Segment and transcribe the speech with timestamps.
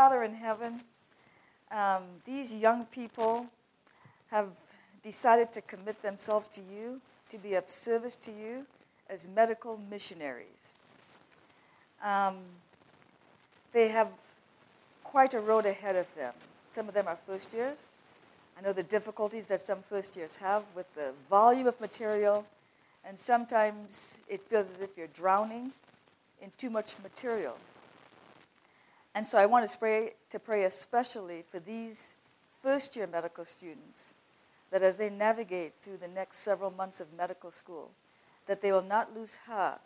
[0.00, 0.80] Father in heaven,
[1.70, 3.44] um, these young people
[4.30, 4.48] have
[5.02, 8.64] decided to commit themselves to you, to be of service to you
[9.10, 10.72] as medical missionaries.
[12.02, 12.36] Um,
[13.74, 14.08] they have
[15.04, 16.32] quite a road ahead of them.
[16.66, 17.90] Some of them are first years.
[18.58, 22.46] I know the difficulties that some first years have with the volume of material,
[23.04, 25.72] and sometimes it feels as if you're drowning
[26.40, 27.58] in too much material.
[29.14, 32.16] And so I want to pray, to pray especially for these
[32.62, 34.14] first year medical students
[34.70, 37.90] that as they navigate through the next several months of medical school,
[38.46, 39.80] that they will not lose heart,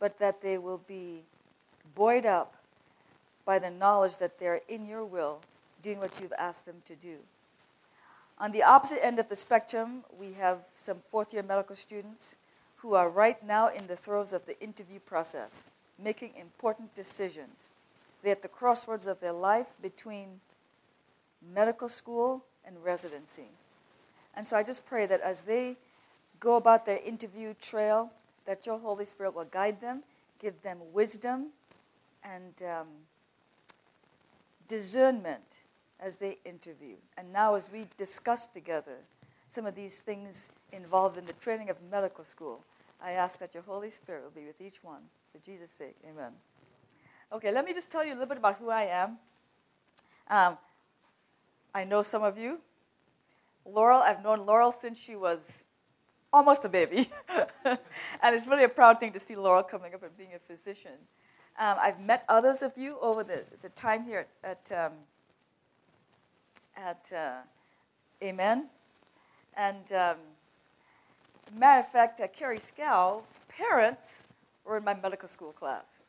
[0.00, 1.22] but that they will be
[1.94, 2.54] buoyed up
[3.44, 5.40] by the knowledge that they're in your will,
[5.82, 7.16] doing what you've asked them to do.
[8.38, 12.36] On the opposite end of the spectrum, we have some fourth year medical students
[12.76, 15.70] who are right now in the throes of the interview process,
[16.02, 17.70] making important decisions.
[18.26, 20.40] At the crossroads of their life between
[21.52, 23.48] medical school and residency.
[24.34, 25.76] And so I just pray that as they
[26.40, 28.10] go about their interview trail,
[28.46, 30.02] that your Holy Spirit will guide them,
[30.38, 31.48] give them wisdom
[32.22, 32.88] and um,
[34.68, 35.62] discernment
[36.00, 36.96] as they interview.
[37.16, 38.96] And now, as we discuss together
[39.48, 42.60] some of these things involved in the training of medical school,
[43.02, 45.02] I ask that your Holy Spirit will be with each one.
[45.32, 46.32] For Jesus' sake, amen.
[47.34, 49.18] Okay, let me just tell you a little bit about who I am.
[50.30, 50.56] Um,
[51.74, 52.60] I know some of you.
[53.64, 55.64] Laurel, I've known Laurel since she was
[56.32, 57.10] almost a baby.
[57.64, 60.92] and it's really a proud thing to see Laurel coming up and being a physician.
[61.58, 64.92] Um, I've met others of you over the, the time here at, at, um,
[66.76, 67.38] at uh,
[68.22, 68.68] Amen.
[69.56, 70.18] And um,
[71.52, 74.28] matter of fact, uh, Carrie Scow's parents
[74.64, 76.03] were in my medical school class.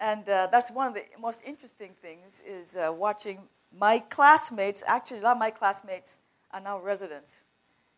[0.00, 3.38] And uh, that's one of the most interesting things is uh, watching
[3.78, 6.20] my classmates, actually a lot of my classmates
[6.52, 7.44] are now residents.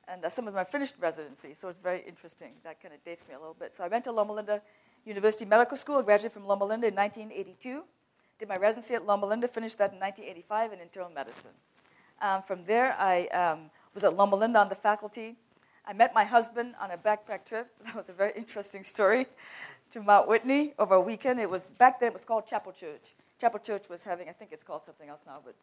[0.09, 2.55] And uh, some of them have finished residency, so it's very interesting.
[2.65, 3.73] That kind of dates me a little bit.
[3.73, 4.61] So I went to Loma Linda
[5.05, 5.99] University Medical School.
[5.99, 7.85] I graduated from Loma Linda in 1982.
[8.41, 11.53] Did my residency at Loma Linda, finished that in 1985 in internal medicine.
[12.21, 15.37] Um, from there, I um, was at Loma Linda on the faculty.
[15.87, 17.69] I met my husband on a backpack trip.
[17.87, 19.27] That was a very interesting story
[19.93, 21.39] to Mount Whitney over a weekend.
[21.39, 23.15] It was back then it was called Chapel Church.
[23.39, 25.55] Chapel Church was having, I think it's called something else now, but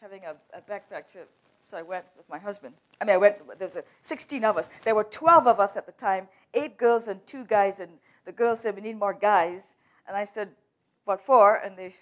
[0.00, 1.30] having a, a backpack trip.
[1.70, 2.74] So I went with my husband.
[3.00, 3.36] I mean, I went.
[3.58, 4.70] There was a 16 of us.
[4.84, 7.90] There were 12 of us at the time, eight girls and two guys, and
[8.24, 9.74] the girls said, We need more guys.
[10.06, 10.48] And I said,
[11.04, 11.56] What for?
[11.56, 11.94] And they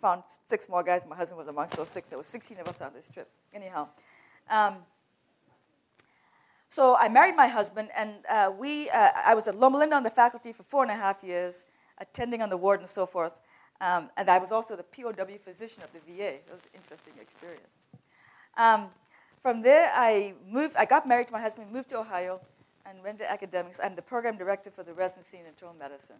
[0.00, 1.04] found six more guys.
[1.08, 2.08] My husband was amongst those six.
[2.08, 3.28] There were 16 of us on this trip.
[3.52, 3.88] Anyhow.
[4.48, 4.76] Um,
[6.74, 10.02] so I married my husband, and uh, we, uh, I was at Loma Linda on
[10.02, 11.66] the faculty for four and a half years,
[11.98, 13.38] attending on the ward and so forth.
[13.80, 16.30] Um, and I was also the POW physician of the VA.
[16.34, 17.62] It was an interesting experience.
[18.56, 18.88] Um,
[19.38, 20.74] from there, I moved.
[20.74, 22.40] I got married to my husband, moved to Ohio,
[22.84, 23.78] and went to academics.
[23.78, 26.16] I'm the program director for the residency in internal medicine.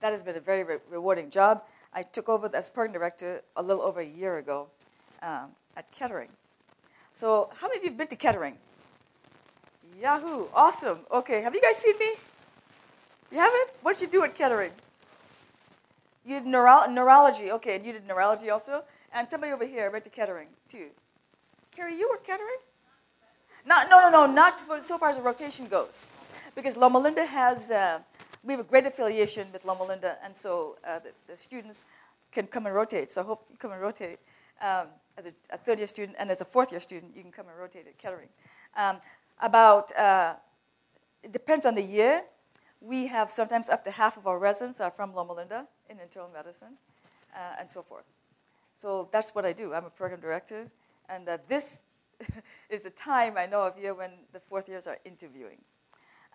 [0.00, 1.62] That has been a very re- rewarding job.
[1.94, 4.66] I took over as program director a little over a year ago
[5.22, 6.30] um, at Kettering.
[7.12, 8.58] So, how many of you have been to Kettering?
[10.00, 10.48] Yahoo!
[10.54, 10.98] Awesome.
[11.10, 12.12] Okay, have you guys seen me?
[13.32, 13.70] You haven't?
[13.82, 14.72] What did you do at Kettering?
[16.24, 17.50] You did neuro- neurology.
[17.52, 18.82] Okay, and you did neurology also.
[19.12, 20.88] And somebody over here went to Kettering too.
[21.74, 22.58] Carrie, you were Kettering?
[23.64, 26.06] Not, no, no, no, not for, so far as the rotation goes.
[26.54, 27.98] Because Loma Linda has, uh,
[28.44, 31.84] we have a great affiliation with Loma Linda, and so uh, the, the, students
[32.32, 33.10] can come and rotate.
[33.10, 34.18] So I hope you come and rotate
[34.62, 34.86] um,
[35.18, 37.46] as a, a, third year student, and as a fourth year student, you can come
[37.48, 38.28] and rotate at Kettering.
[38.76, 38.98] Um,
[39.40, 40.34] about, uh,
[41.22, 42.22] it depends on the year.
[42.80, 46.30] We have sometimes up to half of our residents are from Loma Linda in internal
[46.32, 46.78] medicine,
[47.34, 48.04] uh, and so forth.
[48.74, 49.72] So that's what I do.
[49.72, 50.70] I'm a program director,
[51.08, 51.80] and uh, this
[52.70, 55.58] is the time I know of year when the fourth years are interviewing.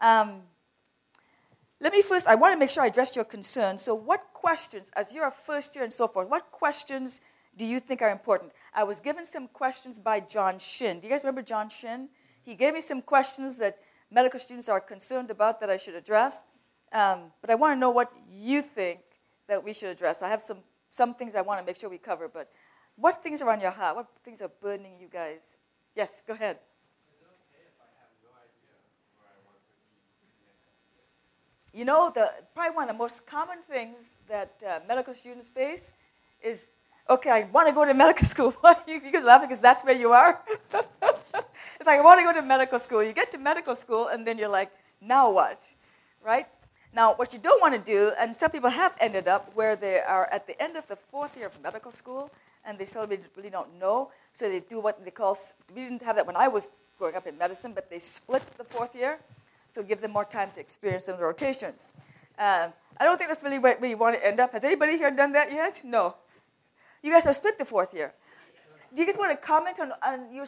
[0.02, 0.42] Um,
[1.80, 3.78] let me first, I want to make sure I address your concern.
[3.78, 7.22] So, what questions, as you're a first year and so forth, what questions
[7.58, 8.52] do you think are important?
[8.74, 11.00] I was given some questions by John Shin.
[11.00, 12.10] Do you guys remember John Shin?
[12.44, 13.78] He gave me some questions that
[14.10, 16.44] medical students are concerned about that I should address.
[16.92, 19.00] Um, but I want to know what you think
[19.48, 20.22] that we should address.
[20.22, 20.58] I have some,
[20.92, 22.52] some things I want to make sure we cover, but
[22.96, 23.96] what things are on your heart?
[23.96, 25.58] What things are burdening you guys?
[25.96, 26.58] Yes, go ahead.
[31.74, 35.94] You know, the, probably one of the most common things that uh, medical students face
[36.44, 36.68] is,
[37.10, 38.54] okay, I want to go to medical school.
[38.88, 40.42] you, you guys laughing because that's where you are?
[41.82, 43.04] it's like, I want to go to medical school.
[43.04, 45.64] You get to medical school, and then you're like, now what?
[46.24, 46.46] Right?
[46.94, 50.00] Now, what you don't want to do, and some people have ended up where they
[50.00, 52.30] are at the end of the fourth year of medical school,
[52.64, 55.36] and they still really, don't know, so they do what they call,
[55.74, 56.70] we didn't have that when I was
[57.00, 59.18] growing up in medicine, but they split the fourth year,
[59.72, 61.94] so give them more time to experience some of the rotations.
[62.38, 64.52] Um, I don't think that's really where you want to end up.
[64.52, 65.82] Has anybody here done that yet?
[65.84, 66.14] No.
[67.02, 68.14] You guys have split the fourth year.
[68.94, 70.46] Do you guys want to comment on, on your,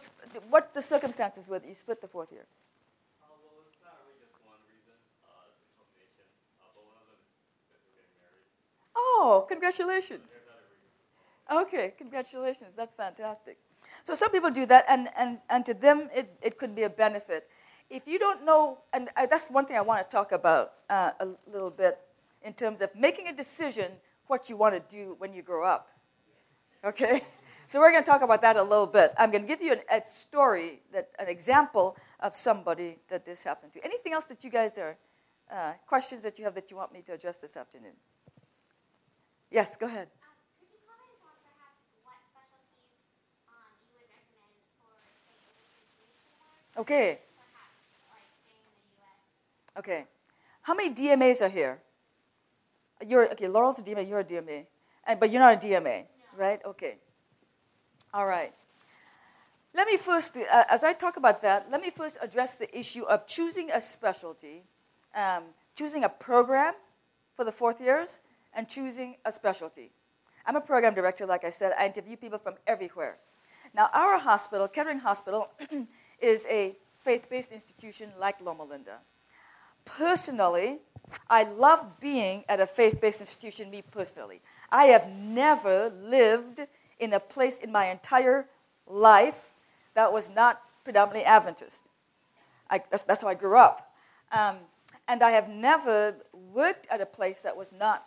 [0.50, 2.46] what the circumstances were that you split the fourth year?
[8.96, 10.30] Oh, congratulations.
[11.52, 12.76] Okay, congratulations.
[12.76, 13.58] That's fantastic.
[14.04, 16.90] So some people do that, and, and, and to them, it, it could be a
[16.90, 17.48] benefit.
[17.90, 21.12] If you don't know, and I, that's one thing I want to talk about uh,
[21.20, 22.00] a little bit
[22.44, 23.92] in terms of making a decision
[24.28, 25.90] what you want to do when you grow up.
[26.84, 27.24] Okay?
[27.74, 29.14] So we're going to talk about that a little bit.
[29.18, 33.42] I'm going to give you an, a story, that, an example of somebody that this
[33.42, 33.84] happened to.
[33.84, 34.96] Anything else that you guys are,
[35.52, 37.94] uh, questions that you have that you want me to address this afternoon?
[39.50, 40.08] Yes, go ahead.
[46.78, 47.22] Okay.
[49.80, 50.06] Okay.
[50.62, 51.82] How many DMAs are here?
[53.04, 53.48] You're okay.
[53.48, 54.08] Laurel's a DMA.
[54.08, 54.68] You're a DMA,
[55.08, 56.06] and, but you're not a DMA, no.
[56.38, 56.60] right?
[56.64, 56.98] Okay.
[58.14, 58.54] All right.
[59.74, 63.06] Let me first, uh, as I talk about that, let me first address the issue
[63.06, 64.62] of choosing a specialty,
[65.16, 65.46] um,
[65.76, 66.76] choosing a program
[67.34, 68.20] for the fourth years,
[68.54, 69.90] and choosing a specialty.
[70.46, 71.74] I'm a program director, like I said.
[71.80, 73.18] I interview people from everywhere.
[73.74, 75.50] Now, our hospital, Kettering Hospital,
[76.22, 79.00] is a faith based institution like Loma Linda.
[79.86, 80.78] Personally,
[81.32, 84.42] I love being at a faith based institution, me personally.
[84.72, 86.62] I have never lived
[87.00, 88.48] in a place in my entire
[88.88, 89.52] life
[89.94, 91.84] that was not predominantly Adventist.
[92.70, 93.94] I, that's, that's, how I grew up.
[94.32, 94.58] Um,
[95.08, 96.16] and I have never
[96.54, 98.06] worked at a place that was not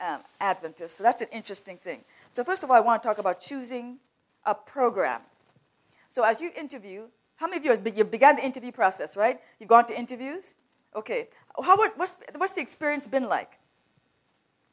[0.00, 0.96] um, Adventist.
[0.96, 2.00] So that's an interesting thing.
[2.30, 3.98] So, first of all, I want to talk about choosing
[4.44, 5.20] a program.
[6.08, 7.04] So, as you interview,
[7.36, 9.40] how many of you, you began the interview process, right?
[9.58, 10.56] You've gone to interviews?
[10.96, 11.28] Okay.
[11.62, 13.58] How, what's, what's the experience been like?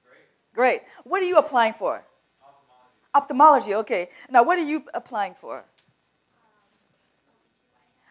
[0.03, 0.21] Great.
[0.53, 0.81] Great.
[1.03, 2.03] What are you applying for?
[3.17, 4.09] Ophthalmology, okay.
[4.29, 5.65] Now, what are you applying for?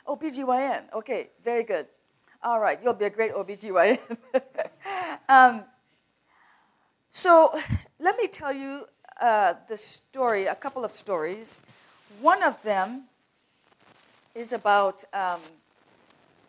[0.04, 1.86] OBGYN, okay, very good.
[2.42, 4.00] All right, you'll be a great OBGYN.
[5.28, 5.62] um,
[7.12, 7.54] so,
[8.00, 8.86] let me tell you
[9.20, 11.60] uh, the story, a couple of stories.
[12.20, 13.04] One of them
[14.34, 15.40] is about um,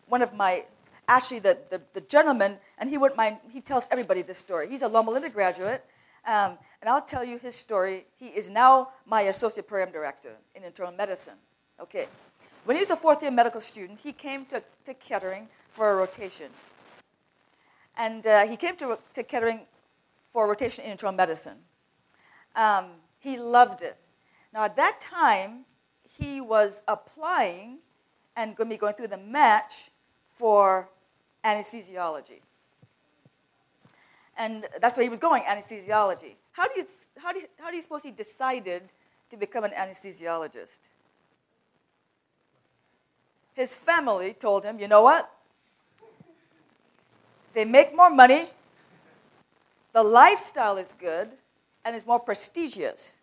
[0.08, 0.64] one of my,
[1.06, 4.68] actually, the, the, the, gentleman, and he wouldn't mind, he tells everybody this story.
[4.68, 5.84] He's a Loma Linda graduate,
[6.28, 8.04] um, and I'll tell you his story.
[8.16, 11.38] He is now my associate program director in internal medicine.
[11.80, 12.06] Okay.
[12.64, 15.96] When he was a fourth year medical student, he came to, to Kettering for a
[15.96, 16.50] rotation.
[17.96, 19.60] And uh, he came to, to Kettering
[20.30, 21.56] for a rotation in internal medicine.
[22.54, 23.96] Um, he loved it.
[24.52, 25.64] Now, at that time,
[26.02, 27.78] he was applying
[28.36, 29.90] and going to be going through the match
[30.22, 30.90] for
[31.42, 32.40] anesthesiology.
[34.38, 36.36] And that's where he was going, anesthesiology.
[36.52, 36.86] How do you,
[37.18, 38.84] how do you, how do you suppose he decided
[39.30, 40.78] to become an anesthesiologist?
[43.54, 45.28] His family told him, you know what?
[47.52, 48.48] They make more money,
[49.92, 51.28] the lifestyle is good,
[51.84, 53.18] and it's more prestigious.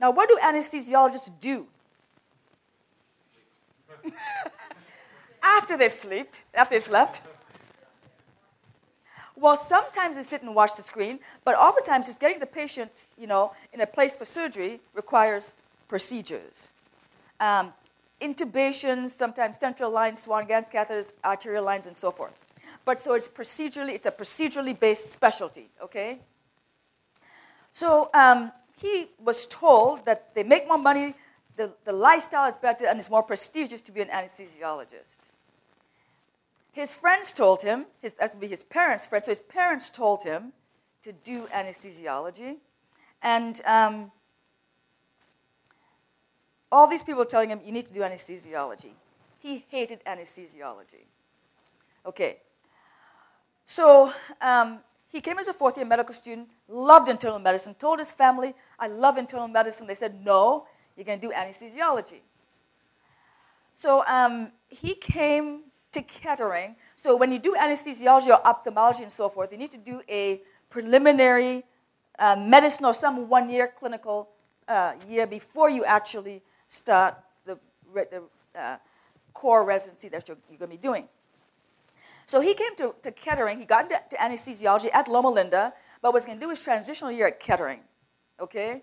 [0.00, 1.66] Now, what do anesthesiologists do?
[5.42, 7.20] after they've slept, after they've slept.
[9.38, 13.26] Well, sometimes they sit and watch the screen, but oftentimes just getting the patient, you
[13.26, 15.52] know, in a place for surgery requires
[15.88, 16.70] procedures.
[17.38, 17.74] Um,
[18.20, 22.32] intubations, sometimes central lines, Swan-Ganz catheters, arterial lines, and so forth.
[22.86, 26.18] But so it's procedurally, it's a procedurally based specialty, okay?
[27.72, 31.14] So um, he was told that they make more money,
[31.56, 35.18] the, the lifestyle is better and it's more prestigious to be an anesthesiologist.
[36.76, 40.24] His friends told him, his, that would be his parents' friends, so his parents told
[40.24, 40.52] him
[41.04, 42.56] to do anesthesiology.
[43.22, 44.12] And um,
[46.70, 48.90] all these people were telling him, you need to do anesthesiology.
[49.38, 51.06] He hated anesthesiology.
[52.04, 52.40] Okay.
[53.64, 58.12] So um, he came as a fourth year medical student, loved internal medicine, told his
[58.12, 59.86] family, I love internal medicine.
[59.86, 62.20] They said, no, you're going to do anesthesiology.
[63.74, 65.62] So um, he came
[65.96, 66.76] to Kettering.
[66.94, 70.42] So when you do anesthesiology or ophthalmology and so forth, you need to do a
[70.68, 71.64] preliminary
[72.18, 74.28] uh, medicine or some one year clinical
[74.68, 77.58] uh, year before you actually start the,
[77.94, 78.22] the
[78.54, 78.76] uh,
[79.32, 81.08] core residency that you're, you're going to be doing.
[82.26, 83.58] So he came to, to Kettering.
[83.58, 85.72] He got into to anesthesiology at Loma Linda,
[86.02, 87.80] but was going to do his transitional year at Kettering.
[88.40, 88.82] Okay?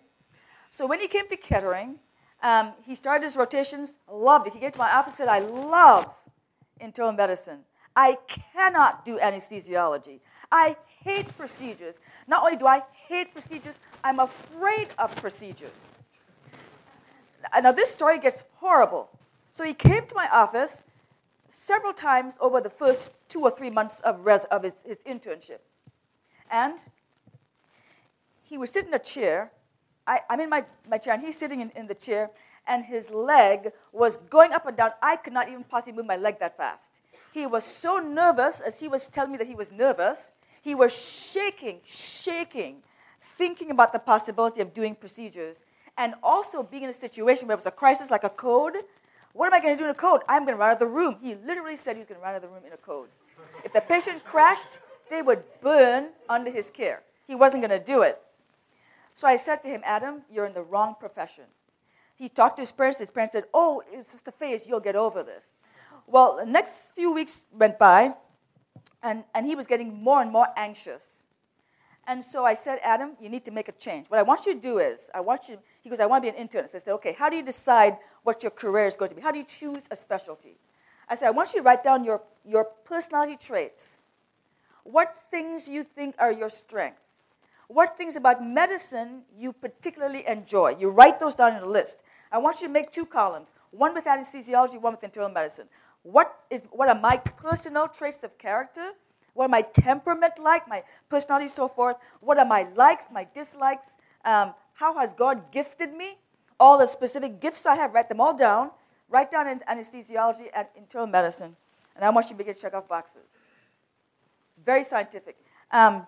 [0.70, 2.00] So when he came to Kettering,
[2.42, 4.54] um, he started his rotations, loved it.
[4.54, 6.14] He came to my office and said, I love
[6.80, 7.60] internal medicine.
[7.96, 10.20] I cannot do anesthesiology.
[10.52, 12.00] I hate procedures.
[12.28, 16.00] Not only do I hate procedures, I'm afraid of procedures.
[17.62, 19.10] Now, this story gets horrible.
[19.52, 20.84] So he came to my office
[21.50, 25.60] several times over the first two or three months of, res- of his, his internship.
[26.50, 26.80] And
[28.44, 29.52] he would sit in a chair.
[30.08, 32.30] I, am in my, my chair, and he's sitting in, in the chair,
[32.68, 34.92] and his leg was going up and down.
[35.02, 37.00] I could not even possibly move my leg that fast.
[37.32, 40.32] He was so nervous as he was telling me that he was nervous.
[40.62, 42.84] He was shaking, shaking,
[43.22, 45.66] thinking about the possibility of doing procedures
[45.98, 48.78] and also being in a situation where it was a crisis like a code.
[49.34, 50.22] What am I going to do in a code?
[50.30, 51.18] I'm going to run out of the room.
[51.22, 53.10] He literally said he was going to run out of the room in a code.
[53.64, 54.80] If the patient crashed,
[55.10, 57.04] they would burn under his care.
[57.28, 58.22] He wasn't going to do it.
[59.14, 61.46] So I said to him, Adam, you're in the wrong profession.
[62.16, 63.00] He talked to his parents.
[63.00, 64.68] His parents said, Oh, it's just a phase.
[64.68, 65.54] You'll get over this.
[66.08, 68.14] Well, the next few weeks went by,
[69.02, 71.24] and, and he was getting more and more anxious.
[72.06, 74.08] And so I said, Adam, you need to make a change.
[74.10, 76.32] What I want you to do is, I want you, he goes, I want to
[76.32, 76.76] be an internist.
[76.76, 79.22] I said, okay, how do you decide what your career is going to be?
[79.22, 80.58] How do you choose a specialty?
[81.08, 84.02] I said, I want you to write down your, your personality traits.
[84.84, 87.00] What things you think are your strengths?
[87.68, 90.76] What things about medicine you particularly enjoy?
[90.78, 92.04] You write those down in a list.
[92.32, 95.68] I want you to make two columns one with anesthesiology, one with internal medicine.
[96.04, 98.92] What, is, what are my personal traits of character?
[99.34, 101.98] What are my temperament like, my personality, so forth.
[102.20, 103.98] What are my likes, my dislikes?
[104.24, 106.18] Um, how has God gifted me?
[106.60, 108.72] All the specific gifts I have, write them all down.
[109.10, 111.56] Write down in anesthesiology and internal medicine.
[111.96, 113.22] And I want you to begin to check off boxes.
[114.64, 115.38] Very scientific.
[115.72, 116.06] Um,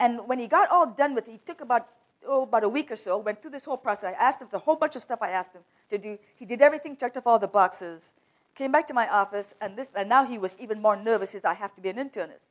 [0.00, 1.88] and when he got all done with it, he took about,
[2.26, 4.14] oh, about a week or so, went through this whole process.
[4.14, 6.18] I asked him the whole bunch of stuff I asked him to do.
[6.36, 8.12] He did everything, checked off all the boxes
[8.54, 11.32] came back to my office, and, this, and now he was even more nervous.
[11.32, 12.44] He said, I have to be an internist.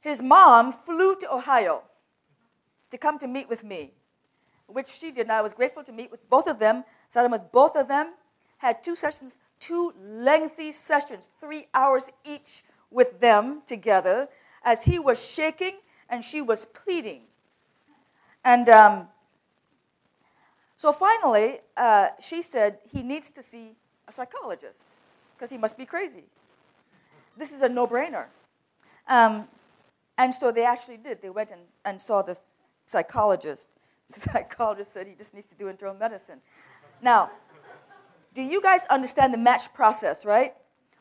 [0.00, 1.82] His mom flew to Ohio
[2.90, 3.92] to come to meet with me,
[4.66, 7.52] which she did, and I was grateful to meet with both of them, sat with
[7.52, 8.14] both of them,
[8.58, 14.28] had two sessions, two lengthy sessions, three hours each with them together,
[14.64, 15.76] as he was shaking
[16.08, 17.22] and she was pleading.
[18.44, 19.08] And um,
[20.76, 23.72] so finally, uh, she said, he needs to see
[24.06, 24.80] a psychologist
[25.36, 26.24] because he must be crazy.
[27.36, 28.26] This is a no brainer.
[29.06, 29.48] Um,
[30.16, 31.22] and so they actually did.
[31.22, 32.36] They went and, and saw the
[32.86, 33.68] psychologist.
[34.10, 36.40] The psychologist said he just needs to do internal medicine.
[37.02, 37.30] Now,
[38.34, 40.54] do you guys understand the match process, right?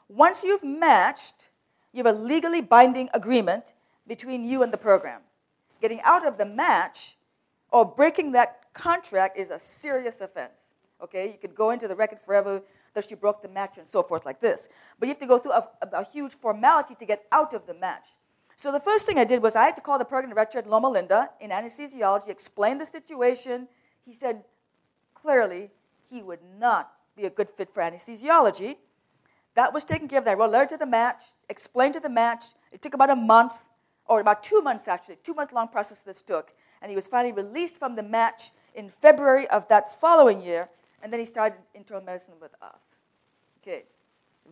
[0.10, 1.48] Once you've matched,
[1.94, 3.76] you have a legally binding agreement
[4.08, 5.22] between you and the program.
[5.82, 7.18] Getting out of the match
[7.72, 10.74] or breaking that contract is a serious offense.
[11.02, 14.02] Okay, you could go into the record forever that you broke the match and so
[14.02, 14.70] forth like this.
[15.00, 17.76] But you have to go through a, a, huge formality to get out of the
[17.76, 18.08] match.
[18.56, 20.68] So the first thing I did was I had to call the program director at
[20.68, 23.68] Loma Linda in anesthesiology, explain the situation.
[24.04, 24.44] He said
[25.14, 25.70] clearly
[26.10, 28.78] he would not be a good fit for anesthesiology.
[29.54, 30.28] That was taken care of.
[30.28, 32.46] I wrote a letter to the match, explained to the match.
[32.72, 33.54] It took about a month,
[34.08, 36.54] or about two months actually, two month long process this took.
[36.82, 40.70] And he was finally released from the match in February of that following year
[41.02, 42.82] and then he started internal medicine with us.
[43.62, 43.84] Okay,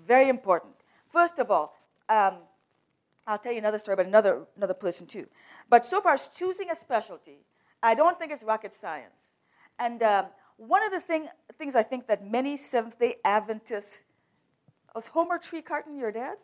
[0.05, 0.73] very important.
[1.07, 1.75] First of all,
[2.09, 2.35] um,
[3.27, 5.27] I'll tell you another story about another, another person too.
[5.69, 7.39] But so far as choosing a specialty,
[7.81, 9.31] I don't think it's rocket science.
[9.79, 10.25] And um,
[10.57, 14.03] one of the thing, things I think that many Seventh day Adventists,
[14.93, 16.37] was Homer Trecartin your dad?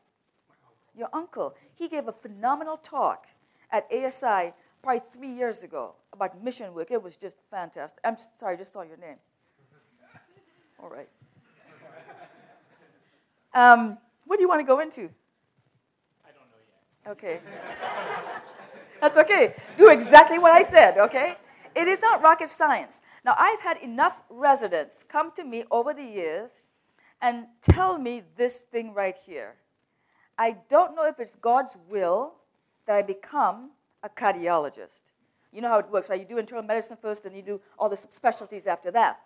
[0.96, 1.56] Your uncle.
[1.74, 3.28] He gave a phenomenal talk
[3.72, 6.92] at ASI probably three years ago about mission work.
[6.92, 8.02] It was just fantastic.
[8.04, 9.18] I'm sorry, I just saw your name.
[10.82, 11.08] All right.
[13.54, 15.10] Um, what do you want to go into?
[16.24, 16.62] I don't know
[17.06, 17.12] yet.
[17.12, 17.40] Okay.
[19.02, 19.56] That's okay.
[19.78, 21.36] Do exactly what I said, okay?
[21.76, 23.02] It is not rocket science.
[23.26, 26.62] Now, I've had enough residents come to me over the years
[27.22, 29.56] and tell me this thing right here.
[30.42, 32.34] I don't know if it's God's will
[32.88, 33.70] that I become
[34.02, 35.02] a cardiologist.
[35.54, 36.20] You know how it works, right?
[36.20, 39.20] You do internal medicine first, then you do all the specialties after that.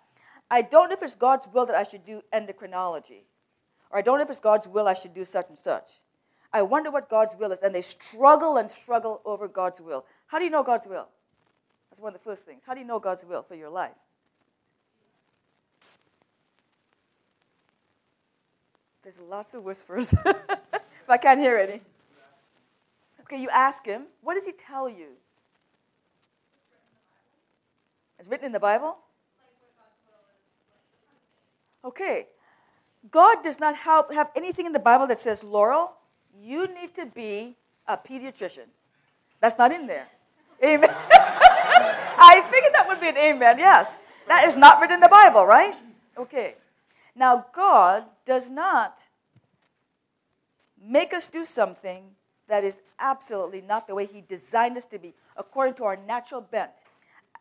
[0.51, 3.21] I don't know if it's God's will that I should do endocrinology,
[3.91, 6.01] or I don't know if it's God's will I should do such and such.
[6.51, 10.05] I wonder what God's will is, and they struggle and struggle over God's will.
[10.27, 11.07] How do you know God's will?
[11.89, 12.63] That's one of the first things.
[12.67, 13.95] How do you know God's will for your life?
[19.05, 20.11] There's lots of whispers,
[21.07, 21.81] I can't hear any.
[23.21, 25.07] Okay, you ask him, what does he tell you?
[28.19, 28.97] It's written in the Bible?
[31.83, 32.27] Okay.
[33.11, 35.93] God does not have, have anything in the Bible that says, Laurel,
[36.41, 37.55] you need to be
[37.87, 38.65] a pediatrician.
[39.39, 40.07] That's not in there.
[40.63, 40.89] Amen.
[41.11, 43.97] I figured that would be an amen, yes.
[44.27, 45.75] That is not written in the Bible, right?
[46.17, 46.55] Okay.
[47.15, 49.05] Now, God does not
[50.85, 52.11] make us do something
[52.47, 56.41] that is absolutely not the way He designed us to be, according to our natural
[56.41, 56.71] bent.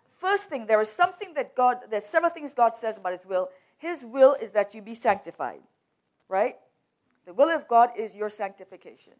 [0.08, 3.50] First thing, there is something that God, there's several things God says about His will.
[3.76, 5.60] His will is that you be sanctified,
[6.28, 6.56] right?
[7.26, 9.14] The will of God is your sanctification.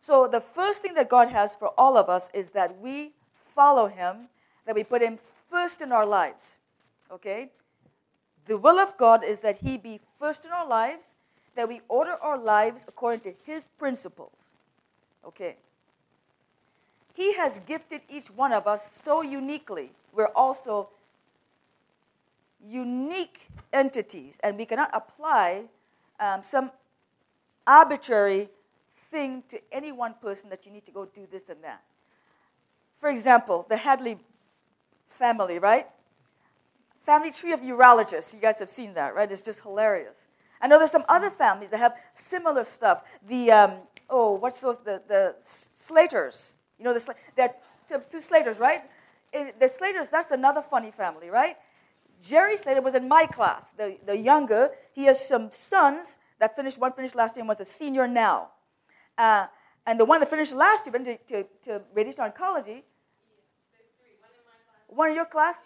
[0.00, 3.88] So, the first thing that God has for all of us is that we follow
[3.88, 4.28] Him,
[4.64, 5.18] that we put Him
[5.50, 6.60] first in our lives.
[7.10, 7.50] Okay?
[8.46, 11.14] The will of God is that He be first in our lives,
[11.58, 14.52] that we order our lives according to His principles.
[15.26, 15.56] Okay?
[17.14, 19.90] He has gifted each one of us so uniquely.
[20.12, 20.90] We're also
[22.64, 25.64] unique entities, and we cannot apply
[26.20, 26.70] um, some
[27.66, 28.50] arbitrary
[29.10, 31.82] thing to any one person that you need to go do this and that.
[32.98, 34.16] For example, the Hadley
[35.08, 35.88] family, right?
[37.00, 38.32] Family tree of urologists.
[38.32, 39.30] You guys have seen that, right?
[39.30, 40.28] It's just hilarious.
[40.60, 43.04] I know there's some other families that have similar stuff.
[43.26, 43.72] The, um,
[44.10, 44.78] oh, what's those?
[44.78, 46.56] The, the Slaters.
[46.78, 47.54] You know, the, they're
[48.10, 48.82] two Slaters, right?
[49.32, 51.56] the Slaters, that's another funny family, right?
[52.22, 54.70] Jerry Slater was in my class, the, the younger.
[54.92, 58.48] He has some sons that finished, one finished last year and was a senior now.
[59.16, 59.46] Uh,
[59.86, 62.82] and the one that finished last year went to, to, to radiation oncology.
[64.88, 65.60] One in your class?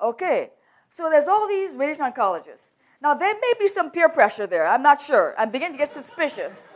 [0.00, 0.50] Okay.
[0.88, 2.72] So there's all these radiation oncologists.
[3.02, 4.66] Now, there may be some peer pressure there.
[4.66, 5.34] I'm not sure.
[5.38, 6.74] I'm beginning to get suspicious.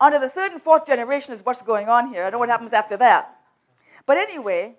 [0.00, 2.24] Under the third and fourth generation is what's going on here.
[2.24, 3.36] I know what happens after that.
[4.06, 4.76] But anyway,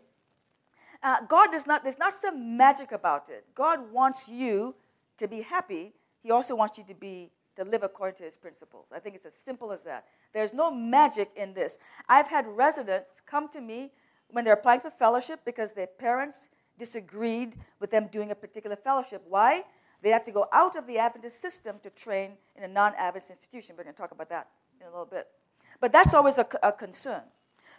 [1.03, 3.45] uh, God does not, there's not some magic about it.
[3.53, 4.75] God wants you
[5.18, 5.94] to be happy.
[6.24, 8.87] He also wants you to be to live according to his principles.
[8.94, 10.05] I think it's as simple as that.
[10.33, 11.79] There's no magic in this.
[12.09, 13.92] I've had residents come to me
[14.29, 19.24] when they're applying for fellowship because their parents disagreed with them doing a particular fellowship.
[19.29, 19.63] Why?
[20.01, 23.31] They have to go out of the Adventist system to train in a non Adventist
[23.31, 23.75] institution.
[23.77, 24.48] We're going to talk about that
[24.79, 25.27] in a little bit.
[25.79, 27.22] But that's always a, a concern.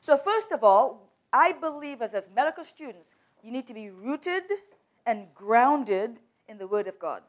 [0.01, 4.45] So, first of all, I believe as, as medical students, you need to be rooted
[5.05, 7.23] and grounded in the Word of God.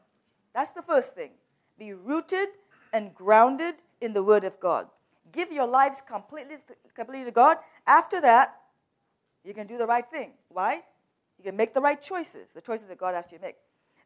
[0.54, 1.30] That's the first thing.
[1.78, 2.48] Be rooted
[2.92, 4.88] and grounded in the Word of God.
[5.32, 6.56] Give your lives completely,
[6.94, 7.58] completely to God.
[7.86, 8.56] After that,
[9.44, 10.32] you can do the right thing.
[10.48, 10.82] Why?
[11.38, 13.56] You can make the right choices, the choices that God asked you to make.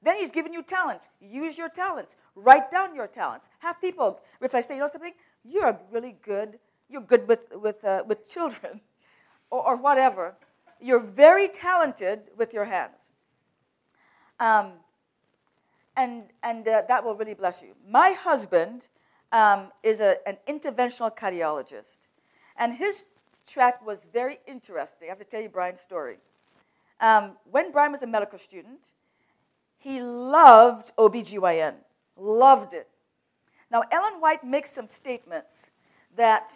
[0.03, 1.09] Then He's given you talents.
[1.21, 2.17] Use your talents.
[2.35, 3.49] Write down your talents.
[3.61, 4.69] Have people reflect.
[4.69, 5.15] Say, you know something?
[5.45, 6.59] You're really good.
[6.89, 8.81] You're good with, with, uh, with children
[9.51, 10.35] or, or, whatever.
[10.81, 13.11] You're very talented with your hands.
[14.39, 14.73] Um,
[15.97, 17.75] and, and uh, that will really bless you.
[17.89, 18.89] My husband
[19.31, 21.99] um, is a, an interventional cardiologist,
[22.57, 23.05] and his
[23.47, 25.09] track was very interesting.
[25.09, 26.17] I have to tell you Brian's story.
[27.01, 28.91] Um, when Brian was a medical student,
[29.83, 31.75] he loved OBGYN,
[32.17, 32.89] loved it.
[33.69, 35.73] Now, Ellen White makes some statements
[36.17, 36.53] that,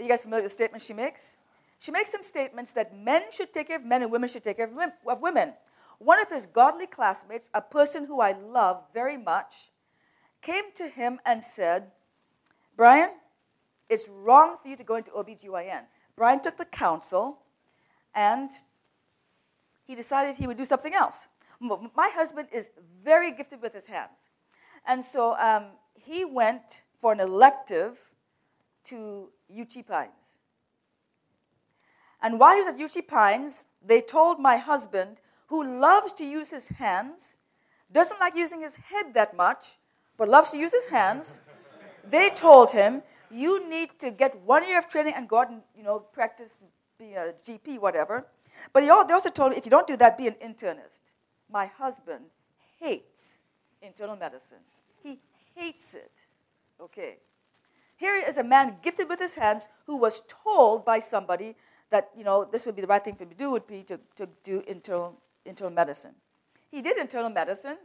[0.00, 1.36] you guys familiar with the statements she makes?
[1.78, 4.56] She makes some statements that men should take care of men and women should take
[4.56, 5.52] care of women.
[5.98, 9.70] One of his godly classmates, a person who I love very much,
[10.40, 11.90] came to him and said,
[12.78, 13.10] Brian,
[13.90, 15.82] it's wrong for you to go into OBGYN.
[16.16, 17.40] Brian took the counsel
[18.14, 18.50] and
[19.84, 21.28] he decided he would do something else.
[21.62, 22.70] My husband is
[23.02, 24.28] very gifted with his hands.
[24.86, 27.98] And so um, he went for an elective
[28.84, 30.34] to Uchee Pines.
[32.20, 36.50] And while he was at Uchee Pines, they told my husband, who loves to use
[36.50, 37.36] his hands,
[37.92, 39.78] doesn't like using his head that much,
[40.16, 41.38] but loves to use his hands,
[42.08, 45.62] they told him, you need to get one year of training and go out and
[45.76, 46.62] you know, practice
[46.98, 48.26] being a GP, whatever.
[48.72, 51.00] But he, they also told him, if you don't do that, be an internist.
[51.52, 52.24] My husband
[52.80, 53.42] hates
[53.82, 54.58] internal medicine.
[55.02, 55.20] He
[55.54, 56.26] hates it.
[56.80, 57.16] Okay.
[57.96, 61.54] Here is a man gifted with his hands who was told by somebody
[61.90, 63.82] that, you know, this would be the right thing for him to do would be
[63.84, 66.14] to, to do internal internal medicine.
[66.70, 67.76] He did internal medicine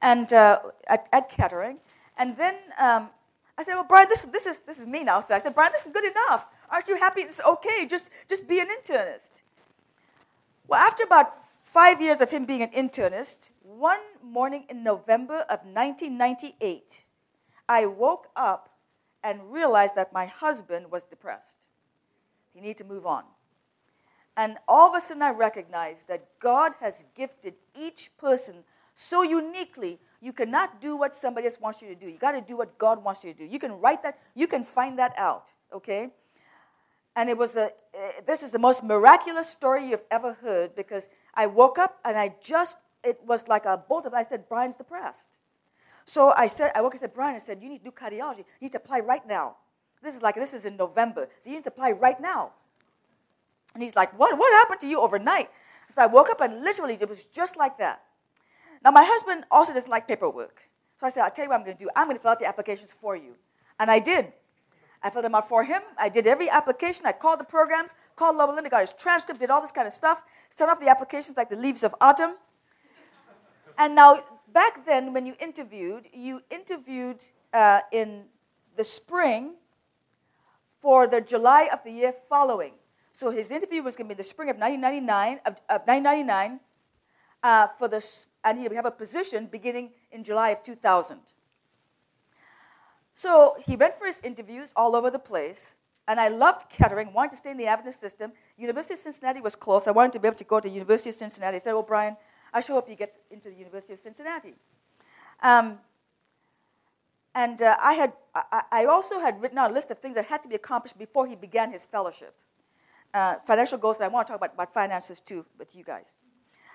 [0.00, 1.78] and uh, at, at Kettering.
[2.16, 3.10] And then um,
[3.58, 5.20] I said, well, Brian, this, this, is, this is me now.
[5.20, 6.46] So I said, Brian, this is good enough.
[6.70, 7.22] Aren't you happy?
[7.22, 7.86] It's okay.
[7.86, 9.42] Just, just be an internist.
[10.66, 11.32] Well, after about
[11.72, 17.04] five years of him being an internist, one morning in November of 1998,
[17.68, 18.70] I woke up
[19.22, 21.44] and realized that my husband was depressed.
[22.52, 23.22] He needed to move on.
[24.36, 30.00] And all of a sudden, I recognized that God has gifted each person so uniquely.
[30.20, 32.08] You cannot do what somebody else wants you to do.
[32.08, 33.44] You got to do what God wants you to do.
[33.44, 36.10] You can write that, you can find that out, okay?
[37.14, 37.68] And it was a, uh,
[38.26, 42.34] this is the most miraculous story you've ever heard because I woke up and I
[42.42, 45.26] just, it was like a bolt of, I said, Brian's depressed.
[46.04, 47.90] So I said, I woke up and said, Brian, I said, you need to do
[47.90, 48.38] cardiology.
[48.38, 49.56] You need to apply right now.
[50.02, 51.28] This is like, this is in November.
[51.40, 52.52] So you need to apply right now.
[53.74, 55.50] And he's like, what, what happened to you overnight?
[55.90, 58.02] So I woke up and literally it was just like that.
[58.82, 60.62] Now my husband also doesn't like paperwork.
[60.98, 61.90] So I said, I'll tell you what I'm going to do.
[61.94, 63.36] I'm going to fill out the applications for you.
[63.78, 64.32] And I did.
[65.02, 65.82] I filled them out for him.
[65.98, 67.06] I did every application.
[67.06, 69.92] I called the programs, called Loma Linda, got his transcript, did all this kind of
[69.92, 72.34] stuff, sent off the applications like the leaves of autumn.
[73.78, 78.24] And now, back then, when you interviewed, you interviewed uh, in
[78.76, 79.54] the spring
[80.80, 82.72] for the July of the year following.
[83.12, 86.60] So his interview was going to be the spring of 1999, of, of 1999,
[87.42, 91.32] uh, for this, and he would have a position beginning in July of 2000.
[93.20, 95.76] So he went for his interviews all over the place,
[96.08, 98.32] and I loved Kettering, wanted to stay in the Adventist system.
[98.56, 99.86] University of Cincinnati was close.
[99.86, 101.56] I wanted to be able to go to University of Cincinnati.
[101.56, 102.16] I said, "Oh, Brian,
[102.50, 104.54] I sure hope you get into the University of Cincinnati."
[105.42, 105.78] Um,
[107.34, 110.24] and uh, I, had, I, I, also had written out a list of things that
[110.24, 112.34] had to be accomplished before he began his fellowship.
[113.12, 116.14] Uh, financial goals, and I want to talk about, about finances too with you guys.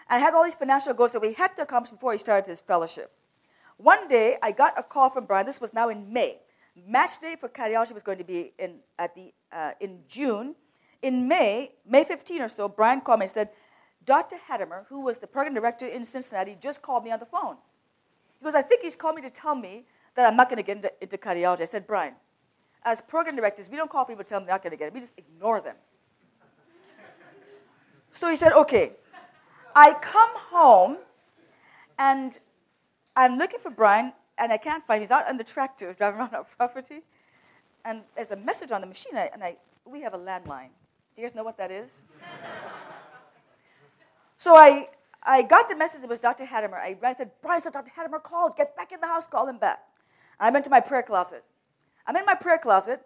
[0.08, 2.62] I had all these financial goals that we had to accomplish before he started his
[2.62, 3.12] fellowship.
[3.78, 5.46] One day, I got a call from Brian.
[5.46, 6.40] This was now in May.
[6.88, 10.56] Match day for cardiology was going to be in, at the, uh, in June.
[11.02, 13.50] In May, May 15 or so, Brian called me and said,
[14.06, 14.38] Dr.
[14.50, 17.58] Hadamer, who was the program director in Cincinnati, just called me on the phone.
[18.40, 19.86] He goes, I think he's called me to tell me
[20.16, 21.62] that I'm not going to get into, into, cardiology.
[21.62, 22.14] I said, Brian,
[22.84, 24.88] as program directors, we don't call people to tell them they're not going to get
[24.88, 24.94] it.
[24.94, 25.76] We just ignore them.
[28.12, 28.94] so he said, okay.
[29.76, 30.98] I come home
[31.98, 32.38] and
[33.16, 35.04] I'm looking for Brian, and I can't find him.
[35.04, 37.02] He's out on the tractor driving around our property.
[37.84, 40.70] And there's a message on the machine, and I, we have a landline.
[41.16, 41.90] Do you guys know what that is?
[44.38, 44.90] so I,
[45.24, 46.04] I got the message.
[46.04, 46.46] It was Dr.
[46.46, 46.76] Hadamer.
[46.76, 47.92] I, I said, Brian, so Dr.
[47.96, 48.58] Hadamer called.
[48.58, 49.28] Get back in the house.
[49.28, 49.80] Call him back.
[50.40, 51.44] I went to my prayer closet.
[52.08, 53.02] I'm in my prayer closet,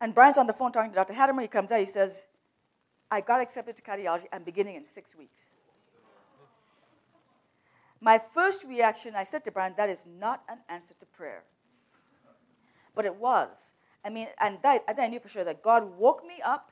[0.00, 1.14] and Brian's on the phone talking to Dr.
[1.14, 1.42] Hadamer.
[1.42, 1.80] He comes out.
[1.80, 2.28] He says,
[3.10, 4.24] I got accepted to cardiology.
[4.32, 5.53] I'm beginning in six weeks.
[8.04, 11.42] My first reaction, I said to Brian, that is not an answer to prayer.
[12.94, 13.70] But it was.
[14.04, 16.70] I mean, and that, I knew for sure that God woke me up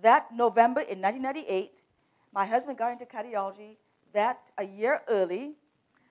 [0.00, 1.70] that November in 1998.
[2.32, 3.76] My husband got into cardiology
[4.14, 5.56] that a year early.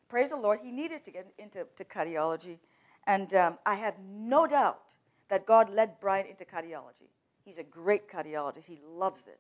[0.08, 2.60] Praise the Lord, he needed to get into to cardiology.
[3.08, 4.82] And um, I have no doubt
[5.30, 7.10] that God led Brian into cardiology.
[7.44, 9.40] He's a great cardiologist, he loves it.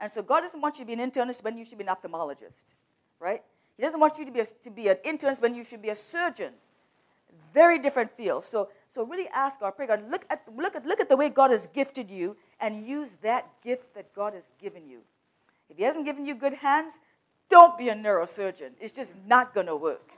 [0.00, 1.94] And so God doesn't want you to be an internist when you should be an
[1.94, 2.64] ophthalmologist,
[3.20, 3.44] right?
[3.76, 5.88] He doesn't want you to be, a, to be an intern when you should be
[5.90, 6.52] a surgeon.
[7.52, 8.46] Very different fields.
[8.46, 11.28] So, so really ask God, pray God, look at, look, at, look at the way
[11.28, 15.00] God has gifted you and use that gift that God has given you.
[15.68, 17.00] If He hasn't given you good hands,
[17.48, 18.70] don't be a neurosurgeon.
[18.80, 20.12] It's just not going to work.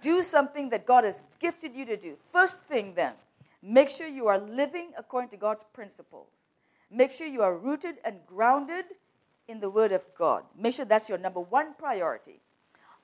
[0.00, 2.16] Do something that God has gifted you to do.
[2.30, 3.12] First thing, then,
[3.62, 6.28] make sure you are living according to God's principles.
[6.90, 8.84] Make sure you are rooted and grounded
[9.48, 10.44] in the Word of God.
[10.58, 12.40] Make sure that's your number one priority.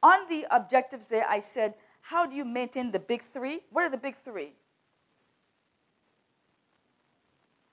[0.02, 3.60] On the objectives there, I said, how do you maintain the big three?
[3.70, 4.52] What are the big three?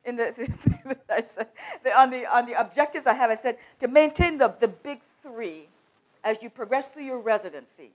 [0.04, 1.48] In the, I said,
[1.96, 5.68] on, the, on the objectives I have, I said to maintain the, the big three
[6.24, 7.92] as you progress through your residency.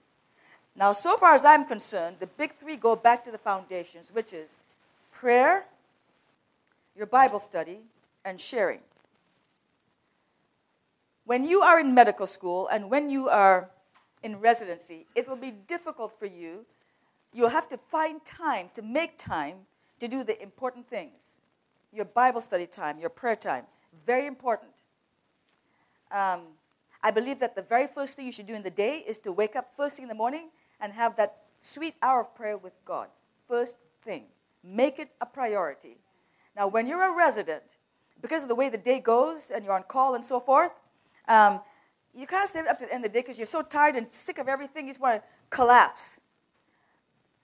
[0.75, 4.33] Now, so far as I'm concerned, the big three go back to the foundations, which
[4.33, 4.55] is
[5.11, 5.65] prayer,
[6.95, 7.79] your Bible study,
[8.23, 8.79] and sharing.
[11.25, 13.69] When you are in medical school and when you are
[14.23, 16.65] in residency, it will be difficult for you.
[17.33, 19.65] You'll have to find time to make time
[19.99, 21.39] to do the important things.
[21.93, 23.65] Your Bible study time, your prayer time,
[24.05, 24.71] very important.
[26.11, 26.41] Um,
[27.03, 29.31] I believe that the very first thing you should do in the day is to
[29.31, 32.73] wake up first thing in the morning and have that sweet hour of prayer with
[32.85, 33.07] God.
[33.47, 34.25] First thing.
[34.63, 35.97] Make it a priority.
[36.55, 37.77] Now, when you're a resident,
[38.21, 40.73] because of the way the day goes and you're on call and so forth,
[41.27, 41.61] um,
[42.13, 44.07] you can't stay up to the end of the day because you're so tired and
[44.07, 46.21] sick of everything, you just want to collapse.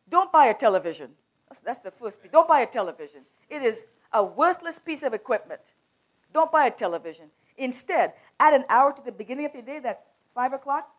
[0.09, 1.11] Don't buy a television.
[1.47, 2.31] That's, that's the first piece.
[2.31, 3.21] Don't buy a television.
[3.49, 5.73] It is a worthless piece of equipment.
[6.33, 7.27] Don't buy a television.
[7.57, 10.89] Instead, add an hour to the beginning of your day, that 5 o'clock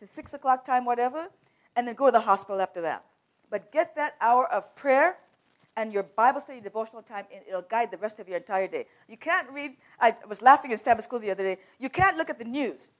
[0.00, 1.28] to 6 o'clock time, whatever,
[1.76, 3.04] and then go to the hospital after that.
[3.50, 5.18] But get that hour of prayer
[5.76, 8.86] and your Bible study devotional time, and it'll guide the rest of your entire day.
[9.08, 12.28] You can't read, I was laughing in Sabbath school the other day, you can't look
[12.28, 12.90] at the news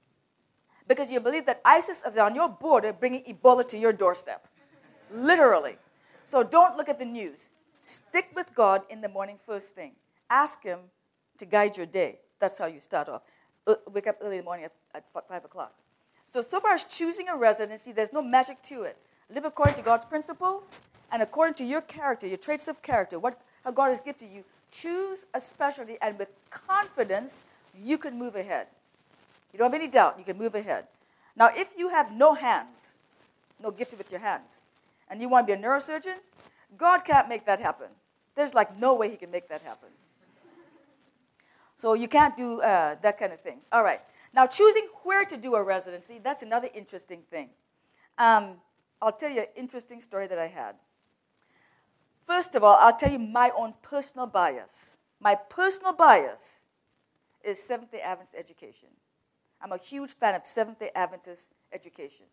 [0.91, 4.45] because you believe that ISIS is on your border bringing Ebola to your doorstep.
[5.09, 5.77] Literally.
[6.25, 7.49] So don't look at the news.
[7.81, 9.93] Stick with God in the morning first thing.
[10.29, 10.79] Ask Him
[11.37, 12.19] to guide your day.
[12.41, 13.21] That's how you start off.
[13.65, 15.73] Uh, wake up early in the morning at, at 5 o'clock.
[16.27, 18.97] So, so far as choosing a residency, there's no magic to it.
[19.33, 20.75] Live according to God's principles
[21.09, 23.39] and according to your character, your traits of character, what,
[23.73, 24.43] God has gifted you.
[24.71, 27.43] Choose a specialty, and with confidence,
[27.81, 28.67] you can move ahead.
[29.53, 30.85] You don't have any doubt, you can move ahead.
[31.35, 32.97] Now, if you have no hands,
[33.61, 34.61] no gifted with your hands,
[35.09, 36.17] and you want to be a neurosurgeon,
[36.77, 37.87] God can't make that happen.
[38.35, 39.89] There's like no way He can make that happen.
[41.75, 43.59] So you can't do uh, that kind of thing.
[43.71, 44.01] All right.
[44.33, 47.49] Now, choosing where to do a residency, that's another interesting thing.
[48.17, 48.57] Um,
[49.01, 50.75] I'll tell you an interesting story that I had.
[52.25, 54.97] First of all, I'll tell you my own personal bias.
[55.19, 56.65] My personal bias
[57.43, 58.89] is Seventh day Adventist education.
[59.63, 62.25] I'm a huge fan of Seventh day Adventist education.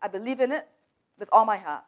[0.00, 0.66] I believe in it
[1.18, 1.84] with all my heart.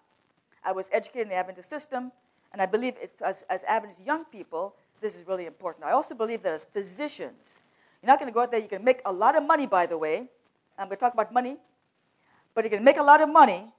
[0.65, 2.13] I was educated in the Adventist system,
[2.53, 5.85] and I believe as, as Adventist young people, this is really important.
[5.85, 7.63] I also believe that as physicians,
[8.03, 9.87] you're not going to go out there, you can make a lot of money, by
[9.87, 10.29] the way.
[10.79, 11.57] I'm going to talk about money,
[12.55, 13.73] but you can make a lot of money,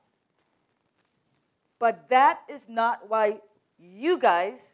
[1.79, 3.39] but that is not why
[3.77, 4.73] you guys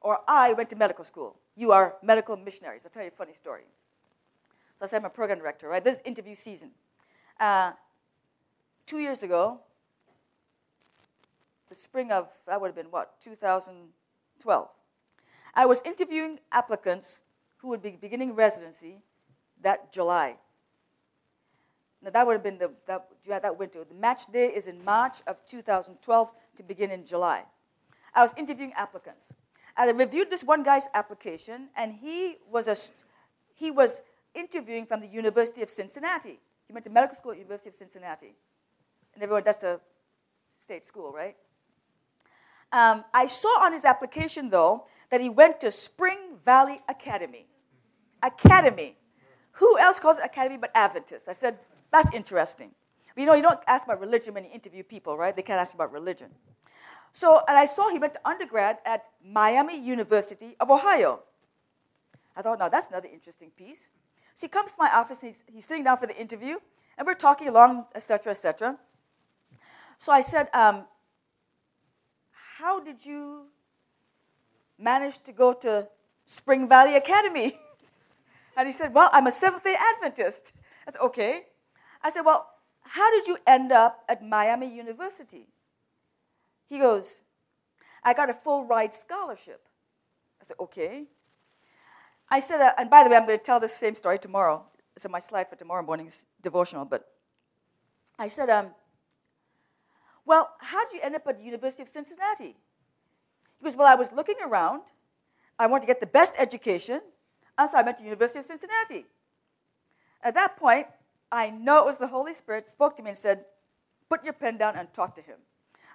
[0.00, 1.36] or I went to medical school.
[1.56, 2.82] You are medical missionaries.
[2.84, 3.64] I'll tell you a funny story.
[4.78, 5.82] So I said I'm a program director, right?
[5.82, 6.70] This is interview season.
[7.40, 7.72] Uh,
[8.86, 9.60] two years ago,
[11.68, 14.68] the spring of, that would have been what, 2012.
[15.54, 17.24] I was interviewing applicants
[17.56, 19.02] who would be beginning residency
[19.62, 20.36] that July.
[22.00, 23.82] Now, that would have been the, that, that winter.
[23.82, 27.44] The match day is in March of 2012 to begin in July.
[28.14, 29.34] I was interviewing applicants.
[29.76, 32.76] I reviewed this one guy's application, and he was, a,
[33.54, 34.02] he was
[34.38, 36.40] interviewing from the University of Cincinnati.
[36.66, 38.34] He went to medical school at University of Cincinnati.
[39.14, 39.80] And everyone, that's a
[40.54, 41.36] state school, right?
[42.70, 47.46] Um, I saw on his application, though, that he went to Spring Valley Academy.
[48.22, 48.96] Academy.
[49.52, 51.28] Who else calls it academy but Adventists?
[51.28, 51.58] I said,
[51.90, 52.70] that's interesting.
[53.14, 55.34] But you know, you don't ask about religion when you interview people, right?
[55.34, 56.30] They can't ask about religion.
[57.12, 61.22] So, and I saw he went to undergrad at Miami University of Ohio.
[62.36, 63.88] I thought, now that's another interesting piece.
[64.38, 66.58] So he comes to my office, he's, he's sitting down for the interview,
[66.96, 68.78] and we're talking along, etc., etc.
[69.98, 70.84] So I said, um,
[72.58, 73.46] How did you
[74.78, 75.88] manage to go to
[76.26, 77.58] Spring Valley Academy?
[78.56, 80.52] And he said, Well, I'm a Seventh day Adventist.
[80.86, 81.42] I said, Okay.
[82.04, 82.48] I said, Well,
[82.82, 85.48] how did you end up at Miami University?
[86.68, 87.22] He goes,
[88.04, 89.68] I got a full ride scholarship.
[90.40, 91.08] I said, Okay.
[92.30, 94.64] I said, uh, and by the way, I'm going to tell this same story tomorrow.
[95.04, 96.84] On my slide for tomorrow morning's devotional.
[96.84, 97.06] But
[98.18, 98.70] I said, um,
[100.26, 102.56] Well, how did you end up at the University of Cincinnati?
[103.58, 104.82] He goes, Well, I was looking around.
[105.56, 107.00] I wanted to get the best education.
[107.56, 109.06] And so I went to the University of Cincinnati.
[110.22, 110.88] At that point,
[111.30, 113.44] I know it was the Holy Spirit spoke to me and said,
[114.08, 115.36] Put your pen down and talk to him.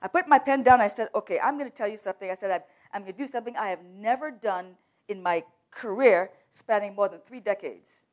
[0.01, 0.79] I put my pen down.
[0.79, 2.29] I said, Okay, I'm going to tell you something.
[2.29, 4.75] I said, I'm going to do something I have never done
[5.09, 5.43] in my
[5.75, 8.05] career spanning more than three decades.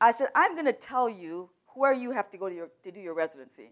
[0.00, 2.90] I said, I'm going to tell you where you have to go to, your, to
[2.90, 3.70] do your residency.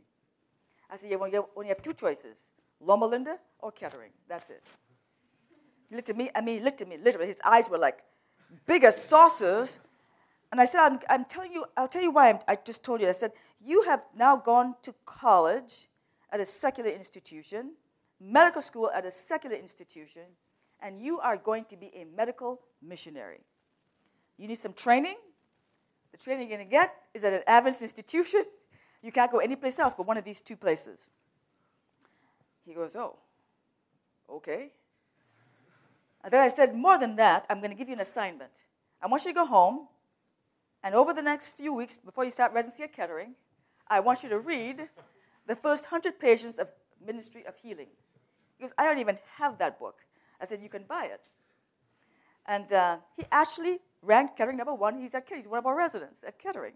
[0.91, 2.51] I said, you only have two choices
[2.81, 4.11] Loma Linda or Kettering.
[4.29, 4.63] That's it.
[5.89, 7.27] He looked at me, I mean, he looked at me literally.
[7.27, 7.99] His eyes were like
[8.67, 9.81] big as saucers.
[10.53, 13.01] And I said, I'm, I'm telling you, I'll tell you why I'm, i just told
[13.01, 13.09] you.
[13.09, 15.89] I said, you have now gone to college
[16.33, 17.73] at a secular institution,
[18.21, 20.23] medical school at a secular institution,
[20.83, 23.41] and you are going to be a medical missionary.
[24.39, 25.17] You need some training.
[26.13, 28.45] The training you're going to get is at an Adventist institution.
[29.03, 31.09] You can't go anyplace else but one of these two places.
[32.67, 33.17] He goes, Oh,
[34.29, 34.73] okay.
[36.23, 38.51] And then I said, More than that, I'm going to give you an assignment.
[39.01, 39.89] I want you to go home,
[40.83, 43.35] and over the next few weeks, before you start residency at Kettering,
[43.89, 44.89] I want you to read
[45.47, 46.69] the first 100 pages of
[47.05, 47.89] Ministry of Healing.
[48.59, 49.97] He goes, I don't even have that book.
[50.41, 51.29] I said, You can buy it.
[52.47, 54.99] And uh, he actually ranked Kettering number one.
[55.01, 55.43] He's at Kettering.
[55.43, 56.75] He's one of our residents at Kettering.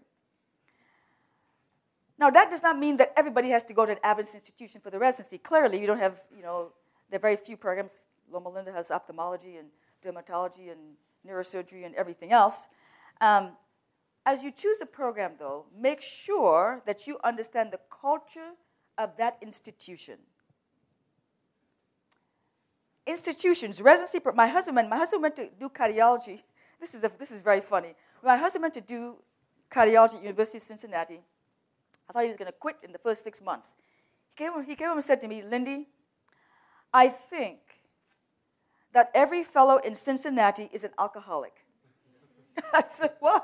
[2.17, 4.89] Now, that does not mean that everybody has to go to an Adventist institution for
[4.89, 5.37] the residency.
[5.37, 6.71] Clearly, you don't have, you know,
[7.09, 8.07] there are very few programs.
[8.31, 9.67] Loma Linda has ophthalmology and
[10.01, 10.95] dermatology and
[11.27, 12.67] neurosurgery and everything else.
[13.19, 13.57] Um,
[14.25, 18.51] As you choose a program, though, make sure that you understand the culture
[18.97, 20.17] of that institution.
[23.07, 24.19] Institutions, residency.
[24.33, 26.41] My husband, went, my husband went to do cardiology.
[26.79, 27.93] This is, a, this is very funny.
[28.23, 29.17] My husband went to do
[29.71, 31.19] cardiology at University of Cincinnati.
[32.09, 33.75] I thought he was going to quit in the first six months.
[34.35, 35.85] He came, he came and said to me, Lyndi,
[36.93, 37.59] I think
[38.93, 41.65] that every fellow in Cincinnati is an alcoholic.
[42.73, 43.41] I said, why?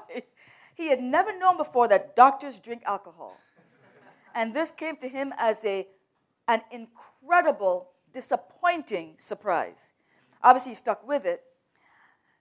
[0.73, 3.37] He had never known before that doctors drink alcohol.
[4.33, 5.87] And this came to him as a,
[6.47, 9.93] an incredible, disappointing surprise.
[10.43, 11.43] Obviously, he stuck with it.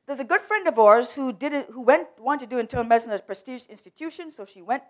[0.07, 2.85] There's a good friend of ours who did it, who went wanted to do internal
[2.85, 4.83] medicine at a prestigious institution, so she went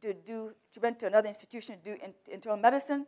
[0.00, 0.52] to do.
[0.72, 3.06] She went to another institution to do in, internal medicine,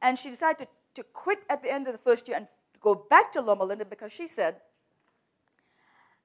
[0.00, 2.46] and she decided to, to quit at the end of the first year and
[2.80, 4.56] go back to Loma Linda because she said,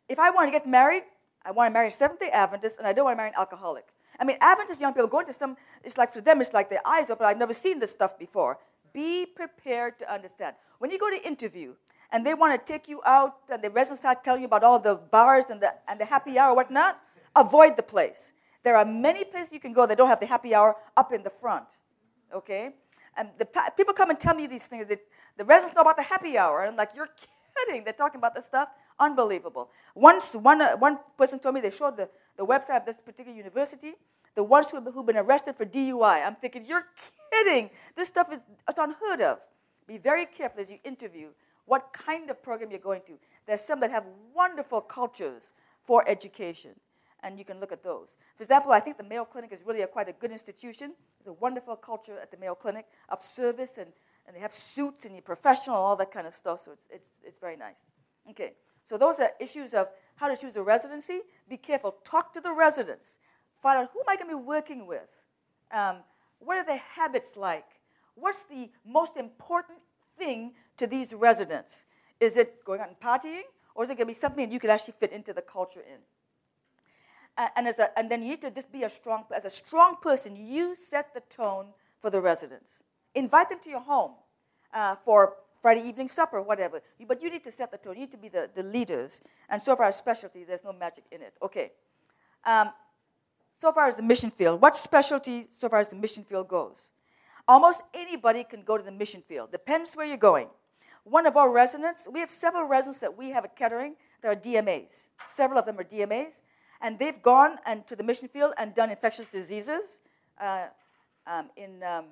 [0.07, 1.03] if I want to get married,
[1.45, 3.35] I want to marry a Seventh day Adventist, and I don't want to marry an
[3.37, 3.85] alcoholic.
[4.19, 6.85] I mean, Adventist young people going to some, it's like for them, it's like their
[6.85, 7.25] eyes open.
[7.25, 8.59] I've never seen this stuff before.
[8.93, 10.55] Be prepared to understand.
[10.79, 11.73] When you go to interview
[12.11, 14.79] and they want to take you out and the residents start telling you about all
[14.79, 16.99] the bars and the, and the happy hour, whatnot,
[17.35, 18.33] avoid the place.
[18.63, 21.23] There are many places you can go that don't have the happy hour up in
[21.23, 21.65] the front.
[22.33, 22.75] Okay?
[23.17, 24.99] And the, people come and tell me these things that
[25.37, 26.61] the residents know about the happy hour.
[26.61, 27.09] And I'm like, you're
[27.65, 27.83] kidding.
[27.83, 28.69] They're talking about this stuff.
[28.99, 29.69] Unbelievable.
[29.95, 33.35] Once, one, uh, one person told me they showed the, the website of this particular
[33.35, 33.93] university,
[34.39, 36.25] the ones who, who've been arrested for DUI.
[36.25, 36.85] I'm thinking, you're
[37.29, 37.69] kidding.
[37.97, 39.39] This stuff is it's unheard of.
[39.85, 41.27] Be very careful as you interview
[41.65, 43.19] what kind of program you're going to.
[43.45, 45.51] There's some that have wonderful cultures
[45.83, 46.71] for education,
[47.21, 48.15] and you can look at those.
[48.37, 50.93] For example, I think the Mayo Clinic is really a, quite a good institution.
[51.19, 53.91] There's a wonderful culture at the Mayo Clinic of service, and,
[54.25, 57.09] and they have suits and you're professional, all that kind of stuff, so it's, it's,
[57.25, 57.83] it's very nice.
[58.29, 58.53] Okay,
[58.85, 61.19] so those are issues of how to choose a residency.
[61.49, 61.97] Be careful.
[62.05, 63.17] Talk to the residents.
[63.61, 65.09] Find out who am I going to be working with?
[65.71, 65.97] Um,
[66.39, 67.65] what are their habits like?
[68.15, 69.79] What's the most important
[70.17, 71.85] thing to these residents?
[72.19, 73.43] Is it going out and partying,
[73.75, 75.81] or is it going to be something that you can actually fit into the culture
[75.81, 75.99] in?
[77.55, 79.95] And, as a, and then you need to just be a strong, as a strong
[80.01, 81.67] person, you set the tone
[81.99, 82.83] for the residents.
[83.15, 84.11] Invite them to your home
[84.73, 86.81] uh, for Friday evening supper, whatever.
[87.07, 87.93] But you need to set the tone.
[87.95, 89.21] You need to be the, the leaders.
[89.49, 91.33] And so far as specialty, there's no magic in it.
[91.41, 91.71] Okay.
[92.45, 92.71] Um,
[93.53, 96.91] so far as the mission field, what specialty so far as the mission field goes?
[97.47, 99.51] Almost anybody can go to the mission field.
[99.51, 100.49] Depends where you're going.
[101.03, 104.35] One of our residents, we have several residents that we have at Kettering that are
[104.35, 105.09] DMAs.
[105.25, 106.41] Several of them are DMAs.
[106.81, 110.01] And they've gone and to the mission field and done infectious diseases
[110.39, 110.67] uh,
[111.27, 112.05] um, in, um,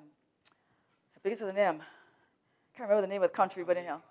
[1.16, 4.02] I think it's the name, I can't remember the name of the country, but anyhow.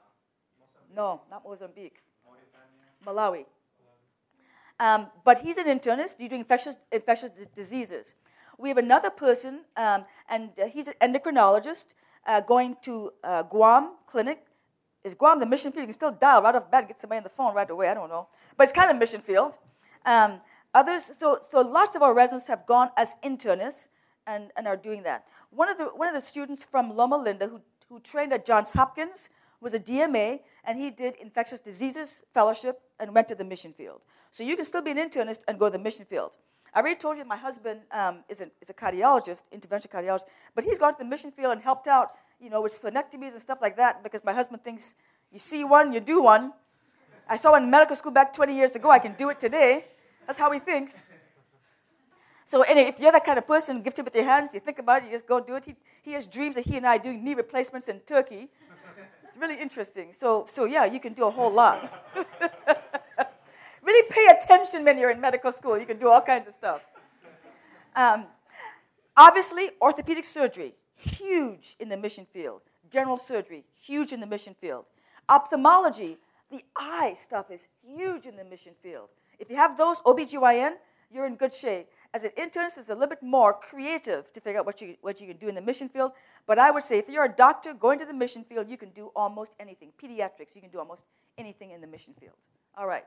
[0.95, 2.03] No, not Mozambique.
[3.05, 3.45] Malawi.
[4.79, 6.17] Um, but he's an internist.
[6.19, 8.15] He's doing infectious, infectious diseases.
[8.59, 11.95] We have another person, um, and uh, he's an endocrinologist
[12.27, 14.45] uh, going to uh, Guam Clinic.
[15.05, 15.83] Is Guam the mission field?
[15.83, 17.89] You can still dial right off bed, get somebody on the phone right away.
[17.89, 18.29] I don't know.
[18.57, 19.59] But it's kind of mission field.
[20.05, 20.41] Um,
[20.75, 23.89] others, so, so lots of our residents have gone as internists
[24.27, 25.27] and, and are doing that.
[25.51, 28.73] One of, the, one of the students from Loma Linda who who trained at Johns
[28.73, 33.73] Hopkins, was a DMA, and he did infectious diseases fellowship and went to the mission
[33.73, 34.03] field.
[34.31, 36.37] So you can still be an internist and go to the mission field.
[36.75, 40.63] I already told you my husband um, is, a, is a cardiologist, intervention cardiologist, but
[40.65, 43.59] he's gone to the mission field and helped out, you know, with splenectomies and stuff
[43.63, 44.95] like that because my husband thinks
[45.33, 46.53] you see one, you do one.
[47.29, 49.87] I saw one in medical school back 20 years ago, I can do it today.
[50.27, 51.03] That's how he thinks.
[52.45, 55.03] So anyway, if you're that kind of person, gifted with your hands, you think about
[55.03, 55.65] it, you just go do it.
[55.65, 58.49] He, he has dreams that he and I are doing knee replacements in Turkey.
[59.39, 60.13] Really interesting.
[60.13, 61.93] So, so yeah, you can do a whole lot.
[63.83, 65.79] really pay attention when you're in medical school.
[65.79, 66.83] You can do all kinds of stuff.
[67.95, 68.27] Um,
[69.17, 72.63] obviously, orthopedic surgery, huge in the mission field.
[72.91, 74.85] General surgery, huge in the mission field.
[75.29, 76.19] Ophthalmology,
[76.51, 79.09] the eye stuff is huge in the mission field.
[79.39, 80.73] If you have those, OBGYN,
[81.11, 81.89] you're in good shape.
[82.17, 85.21] As an internist, it's a little bit more creative to figure out what you, what
[85.21, 86.13] you can do in the mission field.
[86.47, 88.89] But I would say if you're a doctor going to the mission field, you can
[88.89, 89.93] do almost anything.
[90.03, 91.05] Pediatrics, you can do almost
[91.37, 92.33] anything in the mission field.
[92.75, 93.05] All right.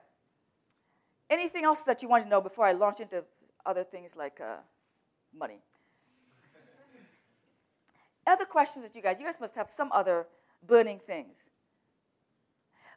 [1.28, 3.24] Anything else that you want to know before I launch into
[3.66, 4.58] other things like uh,
[5.36, 5.58] money?
[8.28, 10.28] other questions that you guys, you guys must have some other
[10.68, 11.46] burning things.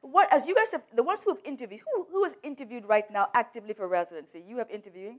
[0.03, 3.11] What, as you guys have, the ones who have interviewed, who, who is interviewed right
[3.11, 4.45] now actively for residency?
[4.47, 5.19] You have interviewing?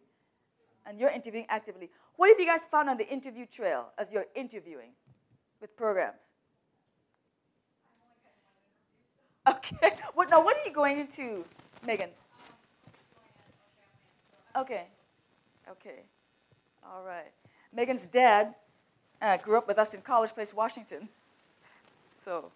[0.86, 1.90] And you're interviewing actively.
[2.16, 4.92] What have you guys found on the interview trail as you're interviewing
[5.62, 6.22] with programs?
[9.48, 9.96] Okay.
[10.14, 10.44] What now?
[10.44, 11.44] What are you going into,
[11.86, 12.10] Megan?
[14.56, 14.86] Okay.
[15.70, 16.04] Okay.
[16.86, 17.32] All right.
[17.74, 18.54] Megan's dad
[19.22, 21.10] uh, grew up with us in College Place, Washington.
[22.24, 22.52] So,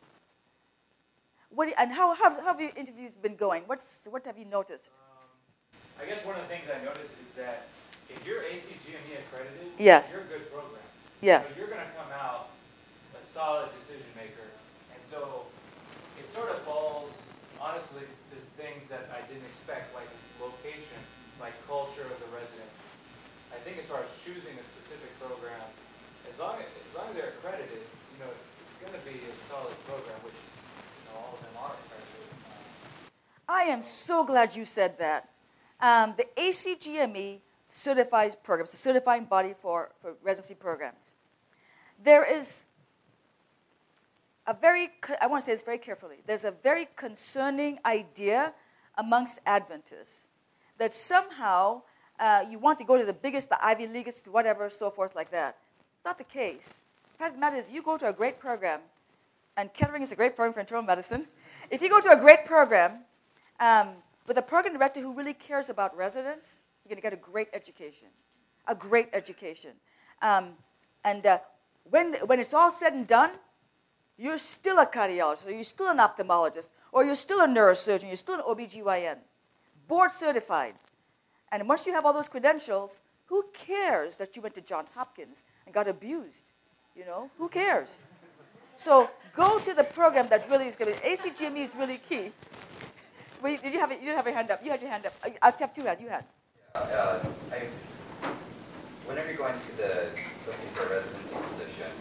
[1.49, 3.63] what, and how, how, how have your interviews been going?
[3.65, 4.91] What's, what have you noticed?
[4.91, 7.67] Um, I guess one of the things I noticed is that
[8.09, 10.13] if you're ACGME accredited, yes.
[10.13, 10.81] you're a good program.
[11.21, 11.55] Yes.
[11.55, 12.49] So you're going to come out
[13.17, 14.47] a solid decision maker.
[14.93, 15.49] And so
[16.19, 17.11] it sort of falls,
[17.59, 20.07] honestly, to things that I didn't expect, like
[20.39, 21.01] location,
[21.41, 22.77] like culture of the residents.
[23.51, 25.65] I think as far as choosing a specific program,
[26.29, 29.33] as long as, as, long as they're accredited, you know, it's going to be a
[29.49, 32.27] solid program, which you know, all of them are accredited.
[33.47, 35.29] I am so glad you said that.
[35.79, 37.39] Um, the ACGME
[37.77, 41.13] certifies programs, the certifying body for, for residency programs.
[42.03, 42.65] There is
[44.47, 44.89] a very,
[45.21, 48.53] I want to say this very carefully, there's a very concerning idea
[48.97, 50.27] amongst Adventists
[50.79, 51.83] that somehow
[52.19, 55.29] uh, you want to go to the biggest, the Ivy Leagueist, whatever, so forth, like
[55.29, 55.57] that.
[55.95, 56.81] It's not the case.
[57.13, 58.79] The fact of the matter is, you go to a great program,
[59.55, 61.27] and Kettering is a great program for internal medicine.
[61.69, 63.03] If you go to a great program
[63.59, 63.89] um,
[64.25, 67.49] with a program director who really cares about residents, you're going to get a great
[67.53, 68.07] education.
[68.67, 69.71] A great education.
[70.21, 70.53] Um,
[71.03, 71.39] and uh,
[71.89, 73.31] when, when it's all said and done,
[74.17, 78.15] you're still a cardiologist, or you're still an ophthalmologist, or you're still a neurosurgeon, you're
[78.15, 79.17] still an OBGYN,
[79.87, 80.73] board certified.
[81.51, 85.43] And once you have all those credentials, who cares that you went to Johns Hopkins
[85.65, 86.51] and got abused?
[86.95, 87.97] You know, who cares?
[88.77, 91.01] So go to the program that really is going to.
[91.01, 92.31] be, ACGME is really key.
[93.41, 93.91] Wait, did you have?
[93.91, 94.63] You didn't have your hand up.
[94.63, 95.13] You had your hand up.
[95.41, 96.01] I have two hands.
[96.01, 96.25] You had.
[96.77, 97.19] Uh,
[97.51, 97.65] I,
[99.05, 100.09] whenever you're going to the
[100.45, 101.91] looking for a residency position,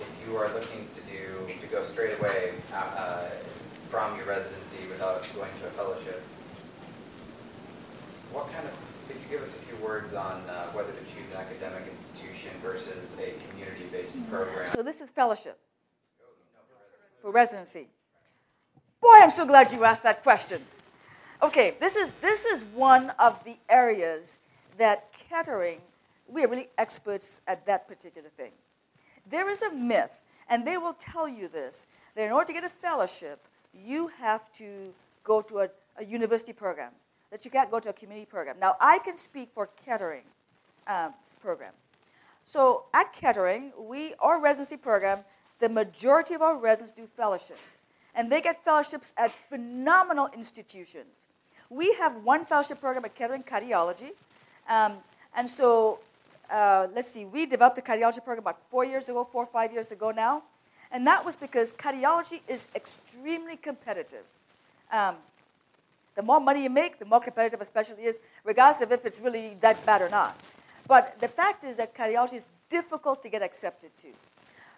[0.00, 3.30] if you are looking to do to go straight away uh, uh,
[3.88, 6.22] from your residency without going to a fellowship,
[8.32, 8.74] what kind of
[9.08, 12.50] could you give us a few words on uh, whether to choose an academic institution
[12.62, 14.66] versus a community-based program?
[14.66, 15.58] So this is fellowship
[17.22, 17.88] for residency.
[19.00, 20.62] Boy, I'm so glad you asked that question.
[21.42, 24.38] Okay, this is, this is one of the areas
[24.78, 25.80] that Kettering,
[26.28, 28.52] we are really experts at that particular thing.
[29.28, 32.62] There is a myth, and they will tell you this, that in order to get
[32.62, 35.68] a fellowship, you have to go to a,
[35.98, 36.92] a university program,
[37.32, 38.56] that you can't go to a community program.
[38.60, 40.24] Now, I can speak for Kettering
[40.86, 41.72] um, program.
[42.44, 45.24] So at Kettering, we, our residency program,
[45.58, 47.82] the majority of our residents do fellowships.
[48.14, 51.28] And they get fellowships at phenomenal institutions.
[51.72, 54.10] We have one fellowship program at Kettering Cardiology.
[54.68, 54.98] Um,
[55.34, 56.00] and so,
[56.50, 59.72] uh, let's see, we developed a cardiology program about four years ago, four or five
[59.72, 60.42] years ago now.
[60.90, 64.24] And that was because cardiology is extremely competitive.
[64.92, 65.16] Um,
[66.14, 69.18] the more money you make, the more competitive a specialty is, regardless of if it's
[69.18, 70.38] really that bad or not.
[70.86, 74.08] But the fact is that cardiology is difficult to get accepted to.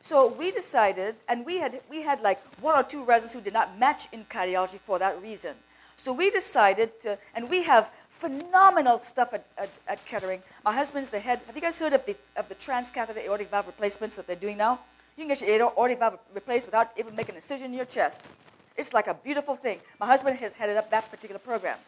[0.01, 3.53] So we decided, and we had, we had like one or two residents who did
[3.53, 5.57] not match in cardiology for that reason.
[5.97, 10.43] So we decided to, and we have phenomenal stuff at, at, at Kettering.
[10.65, 11.41] My husband's the head.
[11.47, 14.57] Have you guys heard of the, of the transcatheter aortic valve replacements that they're doing
[14.57, 14.81] now?
[15.17, 18.25] You can get your aortic valve replaced without even making a incision in your chest.
[18.77, 19.79] It's like a beautiful thing.
[20.01, 21.79] My husband has headed up that particular program.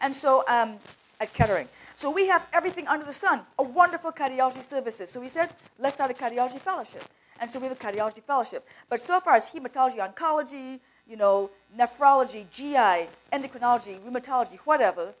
[0.00, 0.78] And so um,
[1.20, 1.68] at Kettering.
[1.96, 5.10] So we have everything under the sun, a wonderful cardiology services.
[5.10, 7.04] So we said, let's start a cardiology fellowship.
[7.40, 8.66] And so we have a cardiology fellowship.
[8.88, 15.14] But so far as hematology, oncology, you know, nephrology, GI, endocrinology, rheumatology, whatever,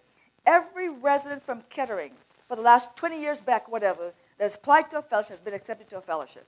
[0.46, 2.12] every resident from Kettering
[2.46, 5.90] for the last 20 years back, whatever, that's applied to a fellowship has been accepted
[5.90, 6.46] to a fellowship.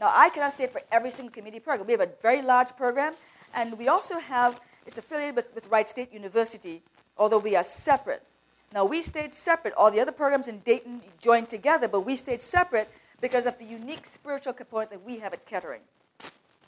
[0.00, 1.86] Now, I cannot say for every single community program.
[1.86, 3.14] We have a very large program,
[3.54, 6.82] and we also have, it's affiliated with, with Wright State University,
[7.16, 8.22] although we are separate.
[8.72, 9.74] Now, we stayed separate.
[9.74, 12.88] All the other programs in Dayton joined together, but we stayed separate
[13.20, 15.80] because of the unique spiritual component that we have at Kettering.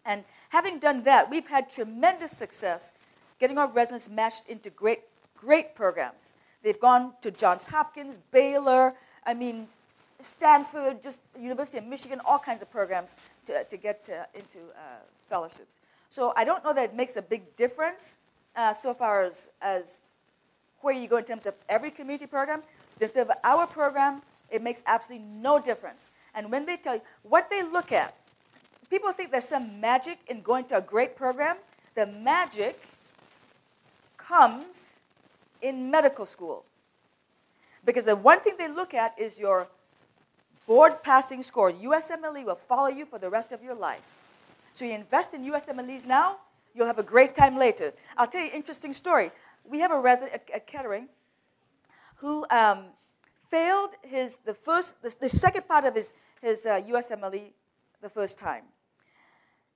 [0.05, 2.93] And having done that, we've had tremendous success
[3.39, 5.01] getting our residents matched into great,
[5.37, 6.35] great programs.
[6.63, 8.95] They've gone to Johns Hopkins, Baylor,
[9.25, 9.69] I mean,
[10.19, 15.01] Stanford, just University of Michigan, all kinds of programs to, to get to, into uh,
[15.29, 15.79] fellowships.
[16.11, 18.17] So I don't know that it makes a big difference
[18.57, 20.01] uh, so far as, as
[20.81, 22.63] where you go in terms of every community program.
[23.01, 24.21] Instead of our program,
[24.51, 26.11] it makes absolutely no difference.
[26.35, 28.15] And when they tell you what they look at,
[28.91, 31.57] people think there's some magic in going to a great program.
[31.95, 32.81] The magic
[34.17, 35.01] comes
[35.63, 36.65] in medical school.
[37.85, 39.69] Because the one thing they look at is your
[40.67, 41.73] board passing score.
[41.73, 44.03] USMLE will follow you for the rest of your life.
[44.73, 46.39] So you invest in USMLEs now,
[46.75, 47.93] you'll have a great time later.
[48.17, 49.31] I'll tell you an interesting story.
[49.65, 51.09] We have a resident at, at Kettering
[52.17, 52.85] who um,
[53.51, 57.53] failed his, the, first, the, the second part of his, his uh, USMLE
[58.03, 58.65] the first time.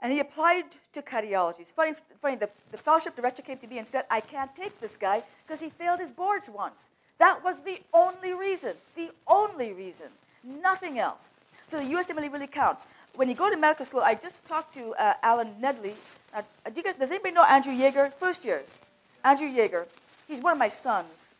[0.05, 1.61] And he applied to cardiology.
[1.61, 4.79] It's funny, funny the, the fellowship director came to me and said, I can't take
[4.79, 6.91] this guy because he failed his boards once.
[7.17, 10.09] That was the only reason, the only reason,
[10.45, 11.31] nothing else.
[11.69, 12.87] So the USMLE really counts.
[13.15, 15.95] When you go to medical school, I just talked to uh, Alan Nedley.
[16.35, 18.13] Uh, do you guys, does anybody know Andrew Yeager?
[18.13, 18.79] First years.
[19.25, 19.87] Andrew Yeager.
[20.29, 21.35] He's one of my sons.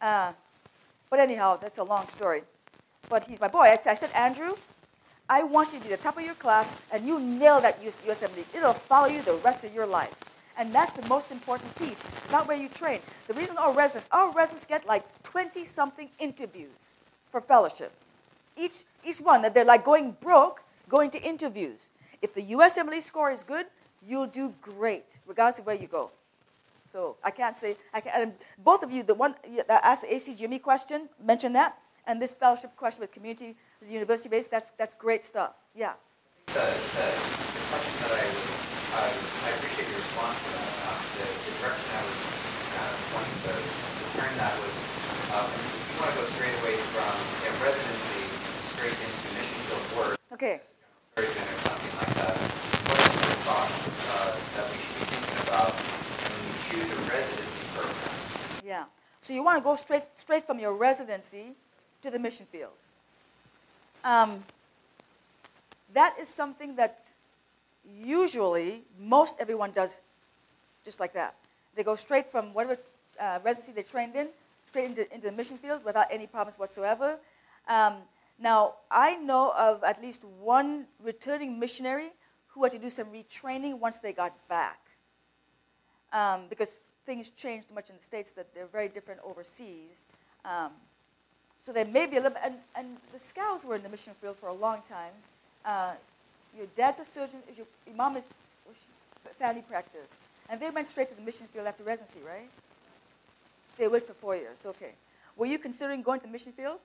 [0.00, 0.32] Uh,
[1.08, 2.42] but anyhow, that's a long story.
[3.08, 3.66] But he's my boy.
[3.66, 4.56] I, I said, Andrew,
[5.32, 7.98] I want you to be the top of your class, and you nail that US,
[8.06, 8.44] USMLE.
[8.54, 10.14] It'll follow you the rest of your life.
[10.58, 12.04] And that's the most important piece.
[12.04, 13.00] It's not where you train.
[13.28, 16.96] The reason our residents, our residents get like 20 something interviews
[17.30, 17.92] for fellowship.
[18.58, 21.92] Each, each one, that they're like going broke going to interviews.
[22.20, 23.64] If the USMLE score is good,
[24.06, 26.10] you'll do great, regardless of where you go.
[26.90, 29.34] So I can't say, I can, both of you, the one
[29.66, 34.28] that asked the ACGME question, mentioned that, and this fellowship question with community, is university
[34.28, 35.54] based, that's, that's great stuff.
[35.74, 35.94] Yeah.
[36.46, 38.48] The, the, the question that I was,
[38.92, 40.72] I, was, I appreciate your response to that.
[40.90, 42.20] Um, the, the direction I was
[42.72, 44.76] uh, pointing to, to turn that was,
[45.32, 48.22] um, if you want to go straight away from a residency
[48.74, 50.14] straight into mission field work.
[50.34, 50.60] Okay.
[51.16, 52.34] Or something like that.
[52.34, 53.78] What are thoughts
[54.10, 58.16] uh, that we should be thinking about when we choose a residency program?
[58.66, 58.84] Yeah.
[59.20, 61.54] So you want to go straight, straight from your residency
[62.02, 62.72] to the mission field.
[64.04, 64.44] Um,
[65.92, 67.06] that is something that
[67.84, 70.02] usually most everyone does
[70.84, 71.34] just like that.
[71.74, 72.78] They go straight from whatever
[73.20, 74.28] uh, residency they trained in,
[74.66, 77.18] straight into, into the mission field without any problems whatsoever.
[77.68, 77.94] Um,
[78.38, 82.10] now, I know of at least one returning missionary
[82.48, 84.80] who had to do some retraining once they got back.
[86.12, 86.68] Um, because
[87.06, 90.04] things changed so much in the States that they're very different overseas.
[90.44, 90.72] Um,
[91.62, 94.12] so there may be a little bit, and, and the Scouts were in the mission
[94.20, 95.12] field for a long time.
[95.64, 95.92] Uh,
[96.56, 98.24] your dad's a surgeon, your, your mom is
[99.38, 100.10] family practice.
[100.48, 102.48] And they went straight to the mission field after residency, right?
[103.78, 104.92] They worked for four years, okay.
[105.36, 106.78] Were you considering going to the mission field?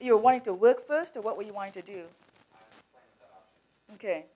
[0.00, 0.06] Yeah.
[0.06, 2.02] You were wanting to work first, or what were you wanting to do?
[3.94, 4.26] Okay.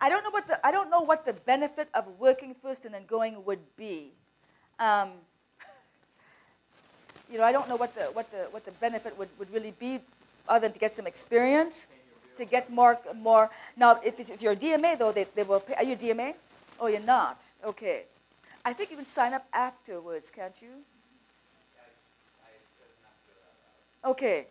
[0.00, 2.92] I don't know what the I don't know what the benefit of working first and
[2.92, 4.12] then going would be.
[4.78, 5.12] Um,
[7.30, 9.74] you know, I don't know what the, what the, what the benefit would, would really
[9.78, 10.00] be
[10.48, 11.86] other than to get some experience,
[12.36, 13.50] to get more, more.
[13.76, 15.74] Now, if, if you're a DMA, though, they, they will pay.
[15.74, 16.34] Are you a DMA?
[16.80, 17.42] Oh, you're not?
[17.64, 18.04] Okay.
[18.64, 20.68] I think you can sign up afterwards, can't you?
[24.04, 24.46] Okay.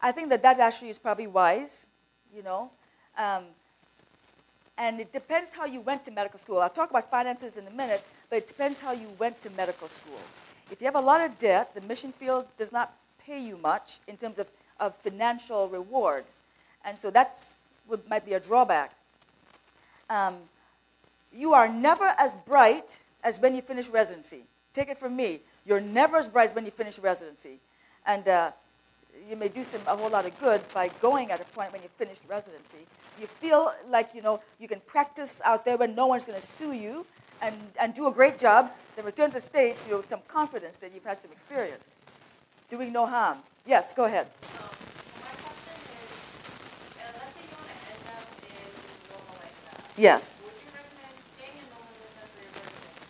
[0.00, 1.86] I think that that actually is probably wise,
[2.34, 2.70] you know.
[3.16, 3.44] Um,
[4.78, 6.58] and it depends how you went to medical school.
[6.58, 9.88] I'll talk about finances in a minute, but it depends how you went to medical
[9.88, 10.20] school.
[10.70, 12.92] If you have a lot of debt, the mission field does not
[13.24, 14.50] pay you much in terms of,
[14.80, 16.24] of financial reward.
[16.84, 17.36] And so that
[18.08, 18.92] might be a drawback.
[20.10, 20.36] Um,
[21.32, 24.42] you are never as bright as when you finish residency.
[24.72, 25.40] Take it from me.
[25.64, 27.58] You're never as bright as when you finish residency.
[28.06, 28.52] And uh,
[29.28, 31.82] you may do some, a whole lot of good by going at a point when
[31.82, 32.86] you finished residency.
[33.20, 36.46] You feel like you know you can practice out there when no one's going to
[36.46, 37.06] sue you,
[37.42, 40.20] and, and do a great job, then return to the States you know, with some
[40.28, 41.96] confidence that you've had some experience.
[42.70, 43.38] Doing no harm.
[43.66, 44.26] Yes, go ahead.
[44.58, 44.68] Um,
[49.96, 50.34] yes.
[50.44, 53.00] Would you recommend staying in Loma Linda for your residency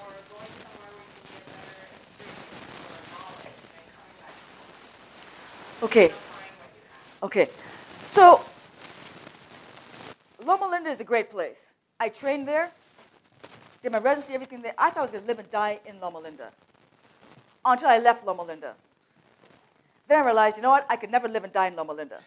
[0.00, 2.48] or going somewhere where you can get better experience
[2.88, 4.34] or knowledge and then coming back
[5.82, 6.08] Okay.
[7.22, 7.48] Okay.
[8.08, 8.44] So,
[10.44, 11.72] Loma Linda is a great place.
[11.98, 12.72] I trained there
[13.86, 14.74] did my residency, everything there.
[14.76, 16.50] I thought I was going to live and die in Loma Linda
[17.64, 18.74] until I left Loma Linda.
[20.08, 20.86] Then I realized, you know what?
[20.90, 22.18] I could never live and die in Loma Linda.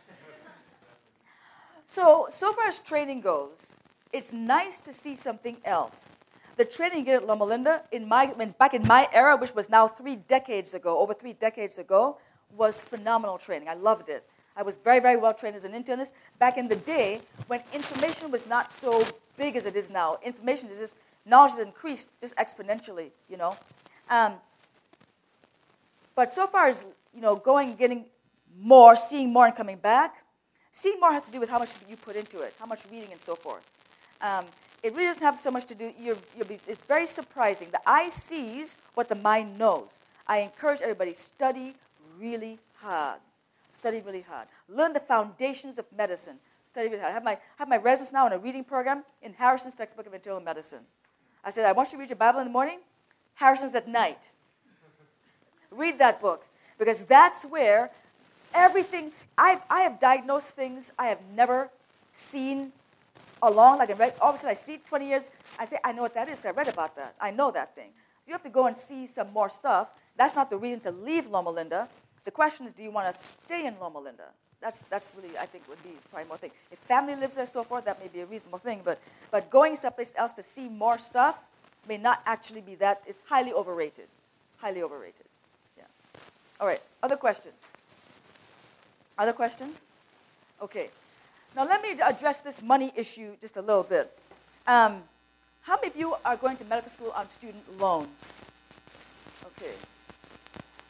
[1.87, 3.75] so, so far as training goes,
[4.13, 6.15] it's nice to see something else.
[6.55, 10.15] The training at Loma Linda, in my, back in my era, which was now three
[10.15, 12.19] decades ago, over three decades ago,
[12.55, 13.67] was phenomenal training.
[13.67, 14.23] I loved it.
[14.55, 18.31] I was very, very well trained as an internist back in the day when information
[18.31, 19.05] was not so
[19.35, 20.19] big as it is now.
[20.23, 20.95] Information is just
[21.25, 23.57] knowledge has increased just exponentially, you know.
[24.09, 24.33] Um,
[26.15, 28.05] but so far as you know, going, getting
[28.57, 30.23] more, seeing more, and coming back,
[30.71, 33.11] seeing more has to do with how much you put into it, how much reading
[33.11, 33.69] and so forth.
[34.21, 34.45] Um,
[34.83, 35.91] it really doesn't have so much to do.
[35.99, 37.69] You're, you're it's very surprising.
[37.71, 40.01] The eye sees what the mind knows.
[40.27, 41.75] I encourage everybody study
[42.17, 43.19] really hard.
[43.73, 44.47] Study really hard.
[44.67, 46.37] Learn the foundations of medicine.
[46.65, 47.11] Study really hard.
[47.11, 50.13] I have my, have my residence now in a reading program in Harrison's textbook of
[50.13, 50.81] internal medicine.
[51.43, 52.79] I said, I want you to read your Bible in the morning,
[53.35, 54.29] Harrison's at night.
[55.71, 56.45] Read that book.
[56.79, 57.91] because that's where
[58.53, 61.69] everything, I've, I have diagnosed things I have never
[62.13, 62.71] seen
[63.43, 65.29] along, like I all of a sudden I see it 20 years,
[65.59, 67.91] I say, I know what that is, I read about that, I know that thing.
[68.23, 69.91] So you have to go and see some more stuff.
[70.17, 71.87] That's not the reason to leave Loma Linda.
[72.25, 74.29] The question is, do you want to stay in Loma Linda?
[74.61, 76.51] That's, that's really, I think, would be probably more thing.
[76.71, 78.81] If family lives there, so forth, that may be a reasonable thing.
[78.83, 78.99] But,
[79.31, 81.41] but going someplace else to see more stuff
[81.87, 83.01] may not actually be that.
[83.07, 84.07] It's highly overrated.
[84.57, 85.25] Highly overrated.
[85.77, 85.83] Yeah.
[86.59, 86.81] All right.
[87.01, 87.53] Other questions?
[89.17, 89.87] Other questions?
[90.61, 90.89] Okay.
[91.55, 94.17] Now let me address this money issue just a little bit.
[94.67, 95.03] Um,
[95.61, 98.31] how many of you are going to medical school on student loans?
[99.45, 99.73] Okay.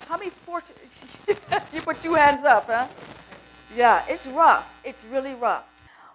[0.07, 0.75] How many fortune?
[1.73, 2.87] you put two hands up, huh?
[3.75, 4.79] Yeah, it's rough.
[4.83, 5.65] It's really rough.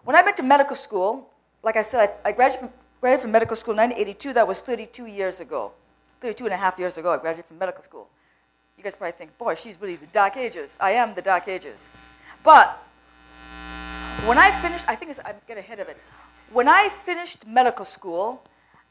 [0.04, 1.28] When I went to medical school,
[1.62, 4.32] like I said, I, I graduated, from, graduated from medical school in 1982.
[4.32, 5.72] That was 32 years ago.
[6.20, 8.08] 32 and a half years ago, I graduated from medical school.
[8.76, 10.76] You guys probably think, boy, she's really the dark ages.
[10.80, 11.90] I am the dark ages.
[12.42, 12.76] But
[14.26, 15.96] when I finished, I think it's, I get ahead of it.
[16.52, 18.42] When I finished medical school,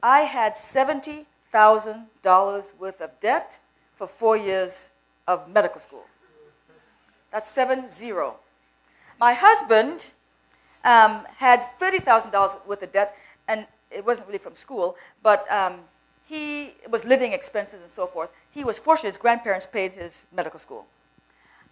[0.01, 3.59] I had $70,000 worth of debt
[3.95, 4.91] for four years
[5.27, 6.05] of medical school.
[7.31, 8.37] That's seven zero.
[9.23, 10.11] My husband
[10.83, 13.15] um, had $30,000 worth of debt,
[13.47, 15.75] and it wasn't really from school, but um,
[16.25, 18.31] he was living expenses and so forth.
[18.51, 20.87] He was fortunate, his grandparents paid his medical school.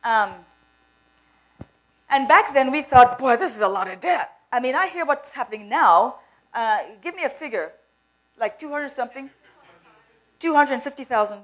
[0.06, 0.32] Um,
[2.10, 4.32] and back then we thought, boy, this is a lot of debt.
[4.50, 6.20] I mean, I hear what's happening now.
[6.54, 7.74] Uh, give me a figure,
[8.40, 9.30] like 200 something,
[10.40, 11.40] 250,000.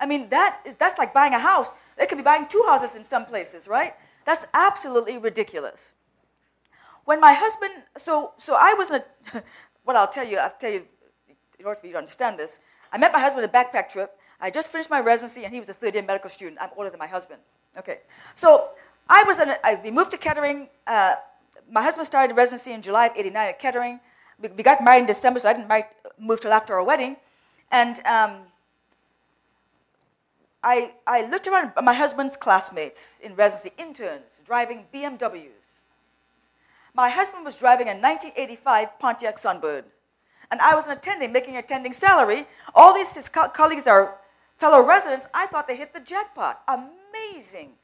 [0.00, 1.68] I mean, that is, that's like buying a house.
[1.98, 3.92] They could be buying two houses in some places, right?
[4.24, 5.94] That's absolutely ridiculous.
[7.04, 9.42] When my husband, so, so I was in a,
[9.84, 10.86] what I'll tell you, I'll tell you,
[11.58, 12.60] in order for you to understand this,
[12.92, 14.16] I met my husband on a backpack trip.
[14.40, 16.58] I just finished my residency, and he was a third year medical student.
[16.60, 17.40] I'm older than my husband.
[17.76, 18.00] Okay.
[18.34, 18.70] So
[19.08, 20.68] I was, in a, I, we moved to Kettering.
[20.86, 21.16] Uh,
[21.70, 24.00] my husband started residency in July of 89 at Kettering.
[24.40, 25.86] We, we got married in December, so I didn't
[26.18, 27.16] move till after our wedding.
[27.70, 28.42] And um,
[30.62, 35.48] I, I looked around my husband's classmates in residency, interns, driving BMWs.
[36.94, 39.84] My husband was driving a 1985 Pontiac Sunbird.
[40.50, 42.46] And I was an attending, making an attending salary.
[42.74, 44.18] All these his co- colleagues are
[44.58, 45.26] fellow residents.
[45.32, 46.62] I thought they hit the jackpot.
[46.68, 47.74] Amazing.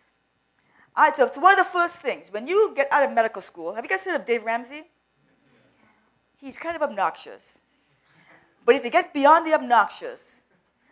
[0.94, 2.32] I, so it's one of the first things.
[2.32, 4.82] When you get out of medical school, have you guys heard of Dave Ramsey?
[6.36, 7.60] He's kind of obnoxious.
[8.64, 10.42] But if you get beyond the obnoxious,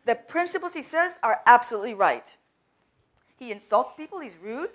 [0.05, 2.37] the principles he says are absolutely right.
[3.39, 4.71] He insults people, he's rude.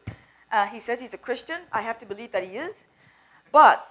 [0.52, 1.62] Uh, he says he's a Christian.
[1.72, 2.88] I have to believe that he is.
[3.52, 3.88] But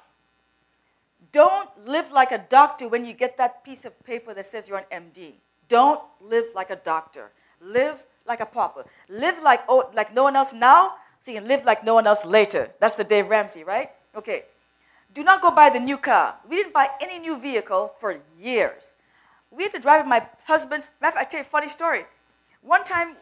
[1.33, 4.85] don't live like a doctor when you get that piece of paper that says you're
[4.91, 5.35] an MD.
[5.69, 7.31] Don't live like a doctor.
[7.61, 8.85] Live like a pauper.
[9.09, 12.07] Live like, oh, like no one else now, so you can live like no one
[12.07, 12.71] else later.
[12.81, 13.91] That's the Dave Ramsey, right?
[14.17, 14.45] Okay.
[15.15, 16.37] Do not go buy the new car.
[16.49, 18.95] We didn't buy any new vehicle for years.
[19.51, 20.91] We had to drive with my husband's.
[21.01, 22.05] Matter of fact, I tell you a funny story.
[22.63, 23.17] One time,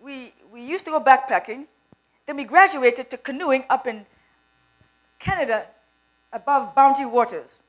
[0.00, 1.66] we, we used to go backpacking.
[2.26, 4.06] Then we graduated to canoeing up in
[5.18, 5.66] Canada
[6.32, 7.60] above Boundary Waters.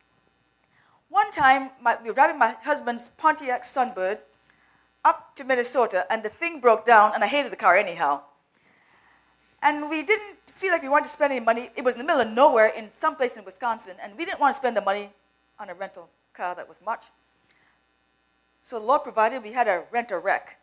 [1.09, 4.19] One time, my, we were driving my husband's Pontiac Sunbird
[5.05, 8.21] up to Minnesota, and the thing broke down, and I hated the car anyhow.
[9.61, 11.69] And we didn't feel like we wanted to spend any money.
[11.75, 14.39] It was in the middle of nowhere in some place in Wisconsin, and we didn't
[14.39, 15.11] want to spend the money
[15.59, 17.05] on a rental car that was much.
[18.65, 20.57] So the Lord provided we had to rent a wreck.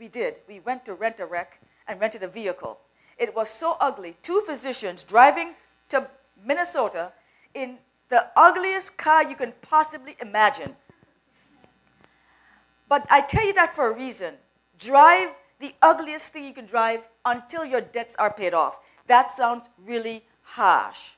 [0.00, 0.34] We did.
[0.48, 2.80] We went to rent a wreck and rented a vehicle.
[3.18, 4.16] It was so ugly.
[4.20, 5.54] Two physicians driving
[5.90, 6.08] to
[6.44, 7.12] Minnesota
[7.54, 7.78] in
[8.08, 10.74] the ugliest car you can possibly imagine.
[12.88, 14.34] But I tell you that for a reason.
[14.80, 15.28] Drive
[15.60, 18.80] the ugliest thing you can drive until your debts are paid off.
[19.06, 21.10] That sounds really harsh.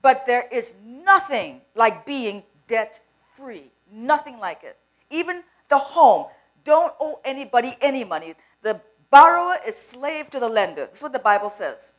[0.00, 3.00] But there is nothing like being debt
[3.36, 3.64] free.
[3.92, 4.78] Nothing like it.
[5.10, 6.26] Even the home.
[6.64, 8.34] Don't owe anybody any money.
[8.62, 8.80] The
[9.10, 10.86] borrower is slave to the lender.
[10.86, 11.92] That's what the Bible says.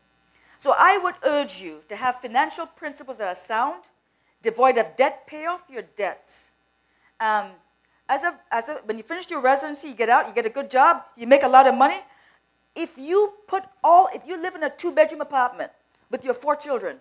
[0.58, 3.86] So I would urge you to have financial principles that are sound,
[4.42, 6.52] devoid of debt, pay off your debts.
[7.20, 7.52] Um,
[8.08, 10.50] as a, as a, when you finish your residency, you get out, you get a
[10.50, 12.00] good job, you make a lot of money.
[12.76, 15.72] If you put all, if you live in a two bedroom apartment
[16.10, 16.98] with your four children,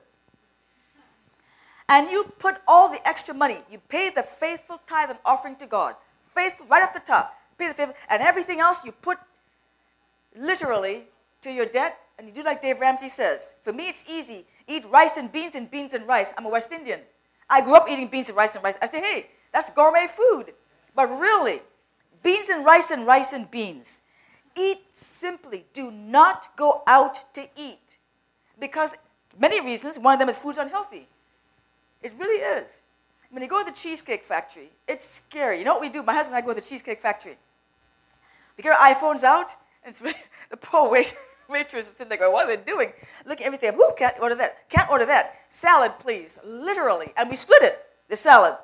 [1.90, 5.66] and you put all the extra money, you pay the faithful tithe and offering to
[5.66, 5.96] God,
[6.34, 9.18] faithful right off the top, pay the faithful, and everything else you put
[10.36, 11.02] literally
[11.42, 13.54] to your debt, and you do like Dave Ramsey says.
[13.62, 14.46] For me, it's easy.
[14.68, 16.32] Eat rice and beans and beans and rice.
[16.38, 17.00] I'm a West Indian.
[17.48, 18.76] I grew up eating beans and rice and rice.
[18.80, 20.52] I say, hey, that's gourmet food.
[20.94, 21.60] But really,
[22.22, 24.02] beans and rice and rice and beans.
[24.56, 25.66] Eat simply.
[25.72, 27.96] Do not go out to eat.
[28.60, 28.96] Because
[29.38, 31.08] many reasons, one of them is food's unhealthy.
[32.02, 32.80] It really is.
[33.30, 35.58] When you go to the Cheesecake Factory, it's scary.
[35.58, 36.02] You know what we do?
[36.02, 37.36] My husband and I go to the Cheesecake Factory.
[38.56, 40.00] We get our iPhones out, and it's,
[40.50, 41.14] the poor wait,
[41.48, 42.92] waitress is sitting there going, What are they doing?
[43.24, 43.72] Look at everything.
[43.74, 44.68] Who can't order that?
[44.68, 45.40] Can't order that.
[45.48, 46.38] Salad, please.
[46.44, 47.12] Literally.
[47.16, 47.78] And we split it,
[48.08, 48.56] the salad.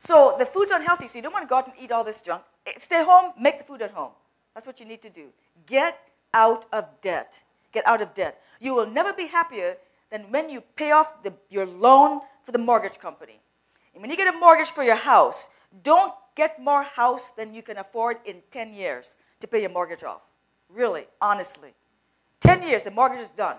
[0.00, 2.20] So the food's unhealthy, so you don't want to go out and eat all this
[2.20, 2.42] junk.
[2.66, 4.10] Eh, Stay home, make the food at home.
[4.54, 5.26] That's what you need to do.
[5.66, 5.98] Get
[6.34, 7.42] out of debt.
[7.72, 8.40] Get out of debt.
[8.60, 9.76] You will never be happier
[10.10, 13.40] than when you pay off the, your loan for the mortgage company.
[13.94, 15.50] And when you get a mortgage for your house,
[15.82, 20.02] don't get more house than you can afford in 10 years to pay your mortgage
[20.02, 20.22] off.
[20.68, 21.74] Really, honestly.
[22.40, 23.56] 10 years, the mortgage is done.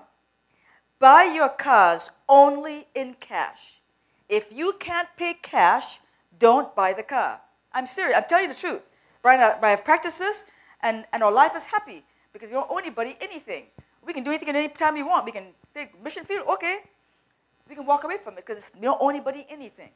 [0.99, 3.82] Buy your cars only in cash.
[4.30, 5.99] If you can't pay cash,
[6.39, 7.41] don't buy the car.
[7.74, 8.18] I'm serious.
[8.18, 8.82] I'm telling you the truth.
[9.22, 10.45] Brian, I have practiced this,
[10.82, 13.66] and, and our life is happy because we don't owe anybody anything.
[14.06, 15.26] We can do anything at any time we want.
[15.26, 16.80] We can say, mission field, okay.
[17.70, 19.91] We can walk away from it because we don't owe anybody anything.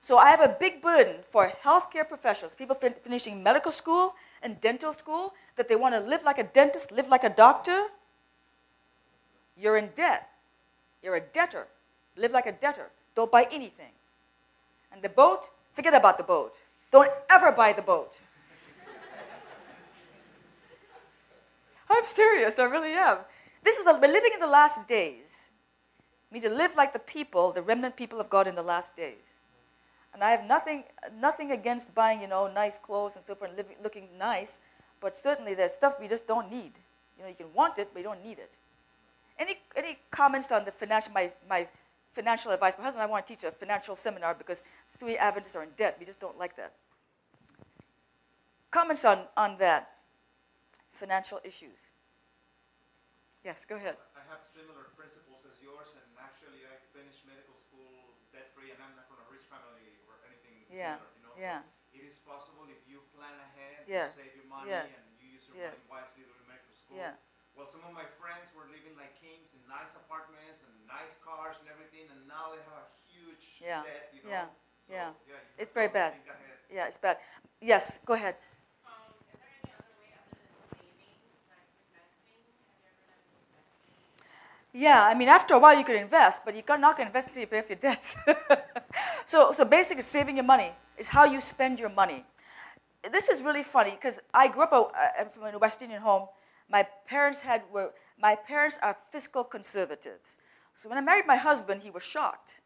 [0.00, 4.60] So I have a big burden for healthcare professionals, people fin- finishing medical school and
[4.60, 7.86] dental school, that they want to live like a dentist, live like a doctor.
[9.60, 10.28] You're in debt.
[11.02, 11.66] You're a debtor.
[12.16, 12.90] Live like a debtor.
[13.16, 13.90] Don't buy anything.
[14.92, 16.54] And the boat, forget about the boat.
[16.92, 18.14] Don't ever buy the boat.
[21.98, 23.18] I'm serious, I really am.
[23.64, 25.50] This is the, we're living in the last days.
[26.30, 28.96] We need to live like the people, the remnant people of God in the last
[28.96, 29.16] days.
[30.14, 30.84] And I have nothing,
[31.20, 34.60] nothing against buying, you know, nice clothes and so forth and living, looking nice,
[35.00, 36.72] but certainly there's stuff we just don't need.
[37.16, 38.50] You know, you can want it, but you don't need it.
[39.36, 41.66] Any, any comments on the financial, my, my
[42.10, 42.74] financial advice?
[42.78, 45.70] My husband and I want to teach a financial seminar because three Adventists are in
[45.76, 45.96] debt.
[45.98, 46.72] We just don't like that.
[48.70, 49.90] Comments on, on that?
[50.98, 51.86] Financial issues.
[53.46, 53.96] Yes, go ahead.
[54.18, 58.80] I have similar principles as yours, and actually, I finished medical school debt free, and
[58.82, 61.14] I'm not from a rich family or anything Yeah, similar.
[61.14, 61.60] You know, yeah.
[61.62, 65.06] So it is possible if you plan ahead, Yes, you save your money, yes, and
[65.22, 65.74] you use your yes.
[65.78, 66.98] money wisely during medical school.
[66.98, 67.14] Yeah.
[67.56, 71.56] Well, some of my friends were living like kings in nice apartments and nice cars
[71.62, 74.10] and everything, and now they have a huge Yeah, debt.
[74.14, 74.58] You yeah, know?
[74.86, 75.10] So, yeah.
[75.26, 76.12] you It's very bad.
[76.70, 77.16] Yeah, it's bad.
[77.62, 78.36] Yes, go ahead.
[78.86, 81.18] Um, is there any other way other than saving,
[81.48, 82.42] like investing?
[82.68, 83.78] Have you ever done investing?
[84.72, 87.28] Yeah, I mean, after a while you could invest, but you're not going to invest
[87.28, 88.16] until you pay off your debts.
[89.24, 92.24] so, so basically, saving your money is how you spend your money.
[93.10, 96.28] This is really funny because I grew up a, uh, from a West Indian home.
[96.68, 100.38] My parents had were my parents are fiscal conservatives.
[100.74, 102.60] So when I married my husband, he was shocked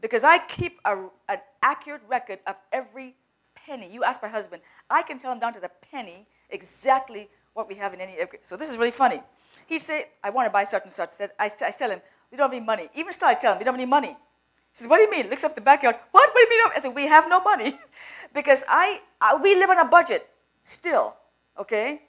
[0.00, 3.14] because I keep a, an accurate record of every
[3.54, 3.88] penny.
[3.90, 7.76] You ask my husband, I can tell him down to the penny exactly what we
[7.76, 8.16] have in any.
[8.42, 9.22] So this is really funny.
[9.70, 11.10] He said, I want to buy such and such.
[11.10, 12.88] Said, I, I tell him, we don't have any money.
[12.96, 14.08] Even started telling him, we don't have any money.
[14.08, 15.30] He says, what do you mean?
[15.30, 15.94] Looks up the backyard.
[16.10, 16.28] What?
[16.34, 16.72] What do you mean?
[16.76, 17.78] I said, we have no money.
[18.34, 20.28] because I, I, we live on a budget
[20.64, 21.14] still,
[21.56, 22.02] okay?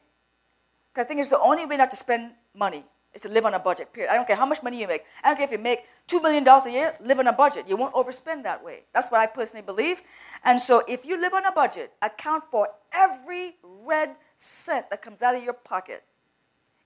[0.95, 2.83] I think it's the only way not to spend money
[3.13, 4.11] is to live on a budget, period.
[4.11, 5.03] I don't care how much money you make.
[5.23, 7.65] I don't care if you make $2 million a year, live on a budget.
[7.67, 8.85] You won't overspend that way.
[8.91, 10.01] That's what I personally believe.
[10.43, 15.21] And so if you live on a budget, account for every red cent that comes
[15.21, 16.03] out of your pocket.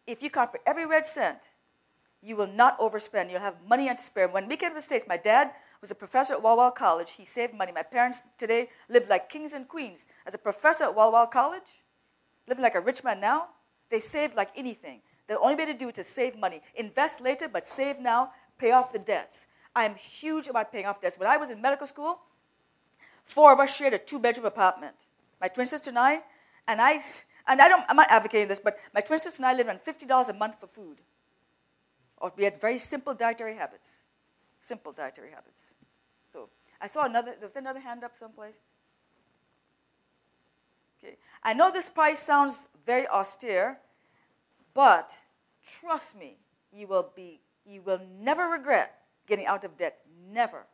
[0.07, 1.51] If you count for every red cent,
[2.21, 3.29] you will not overspend.
[3.29, 4.27] You'll have money to spare.
[4.27, 7.11] When we came to the States, my dad was a professor at Walla Walla College.
[7.11, 7.71] He saved money.
[7.71, 10.07] My parents today live like kings and queens.
[10.25, 11.83] As a professor at Walla Walla College,
[12.47, 13.49] living like a rich man now,
[13.89, 15.01] they saved like anything.
[15.27, 16.61] The only way to do it is save money.
[16.75, 19.47] Invest later, but save now, pay off the debts.
[19.75, 21.19] I'm huge about paying off debts.
[21.19, 22.21] When I was in medical school,
[23.23, 24.95] four of us shared a two bedroom apartment.
[25.41, 26.23] My twin sister and I,
[26.67, 26.99] and I,
[27.47, 29.79] and I don't, I'm not advocating this, but my twin sister and I lived on
[29.79, 30.97] $50 a month for food.
[32.17, 34.01] Or we had very simple dietary habits.
[34.59, 35.75] Simple dietary habits.
[36.31, 36.49] So
[36.81, 38.55] I saw another, there another hand up someplace.
[40.97, 41.17] Okay.
[41.43, 43.79] I know this price sounds very austere,
[44.73, 45.21] but
[45.67, 46.37] trust me,
[46.71, 49.99] you will be you will never regret getting out of debt.
[50.31, 50.67] Never.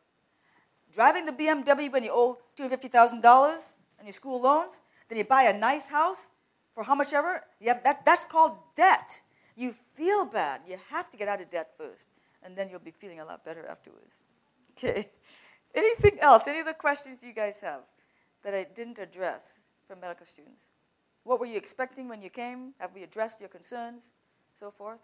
[0.94, 3.60] Driving the BMW when you owe $250,000 on
[4.04, 6.28] your school loans, then you buy a nice house
[6.74, 9.20] for how much ever, you have that, that's called debt.
[9.56, 10.62] You feel bad.
[10.66, 12.08] You have to get out of debt first,
[12.42, 14.14] and then you'll be feeling a lot better afterwards.
[14.76, 15.10] Okay.
[15.74, 16.46] Anything else?
[16.46, 17.80] Any other questions you guys have
[18.42, 20.70] that I didn't address for medical students?
[21.24, 22.74] What were you expecting when you came?
[22.78, 24.12] Have we addressed your concerns?
[24.52, 25.00] So forth?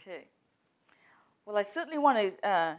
[0.00, 0.26] Okay.
[1.46, 2.74] Well, I certainly want to uh,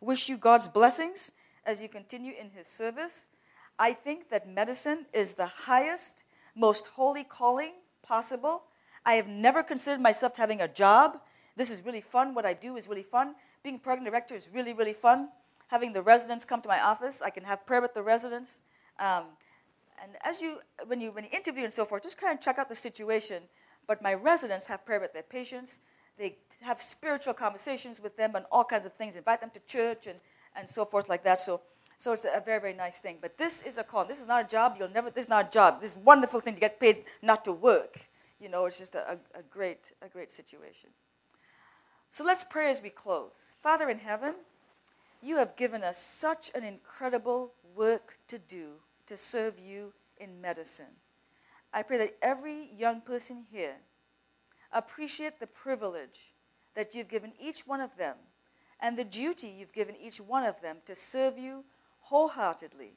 [0.00, 1.32] wish you God's blessings
[1.64, 3.26] as you continue in His service.
[3.78, 6.24] I think that medicine is the highest,
[6.54, 8.64] most holy calling possible.
[9.04, 11.20] I have never considered myself having a job.
[11.56, 12.34] This is really fun.
[12.34, 13.34] What I do is really fun.
[13.62, 15.28] Being program director is really, really fun.
[15.68, 18.60] Having the residents come to my office, I can have prayer with the residents.
[18.98, 19.24] Um,
[20.02, 22.58] and as you, when you, when you interview and so forth, just kind of check
[22.58, 23.42] out the situation.
[23.86, 25.80] But my residents have prayer with their patients.
[26.18, 30.06] They have spiritual conversations with them and all kinds of things, invite them to church
[30.06, 30.18] and,
[30.56, 31.38] and so forth like that.
[31.38, 31.60] So,
[31.98, 33.18] so it's a very, very nice thing.
[33.20, 34.04] But this is a call.
[34.04, 34.76] This is not a job.
[34.78, 35.80] You'll never, this is not a job.
[35.80, 37.98] This is a wonderful thing to get paid not to work.
[38.40, 40.90] You know, it's just a, a, great, a great situation.
[42.12, 43.56] So let's pray as we close.
[43.60, 44.36] Father in heaven,
[45.20, 48.74] you have given us such an incredible work to do
[49.06, 50.94] to serve you in medicine.
[51.74, 53.76] I pray that every young person here
[54.72, 56.32] appreciate the privilege
[56.76, 58.16] that you've given each one of them
[58.80, 61.64] and the duty you've given each one of them to serve you
[62.08, 62.92] wholeheartedly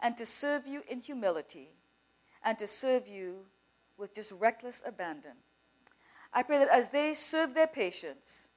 [0.00, 1.70] and to serve you in humility
[2.42, 3.46] and to serve you
[3.98, 5.32] with just reckless abandon.
[6.32, 8.48] I pray that as they serve their patients,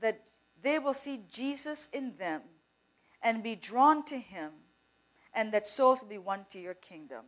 [0.00, 0.22] that
[0.62, 2.42] they will see Jesus in them
[3.22, 4.50] and be drawn to him,
[5.34, 7.24] and that souls will be won to your kingdom.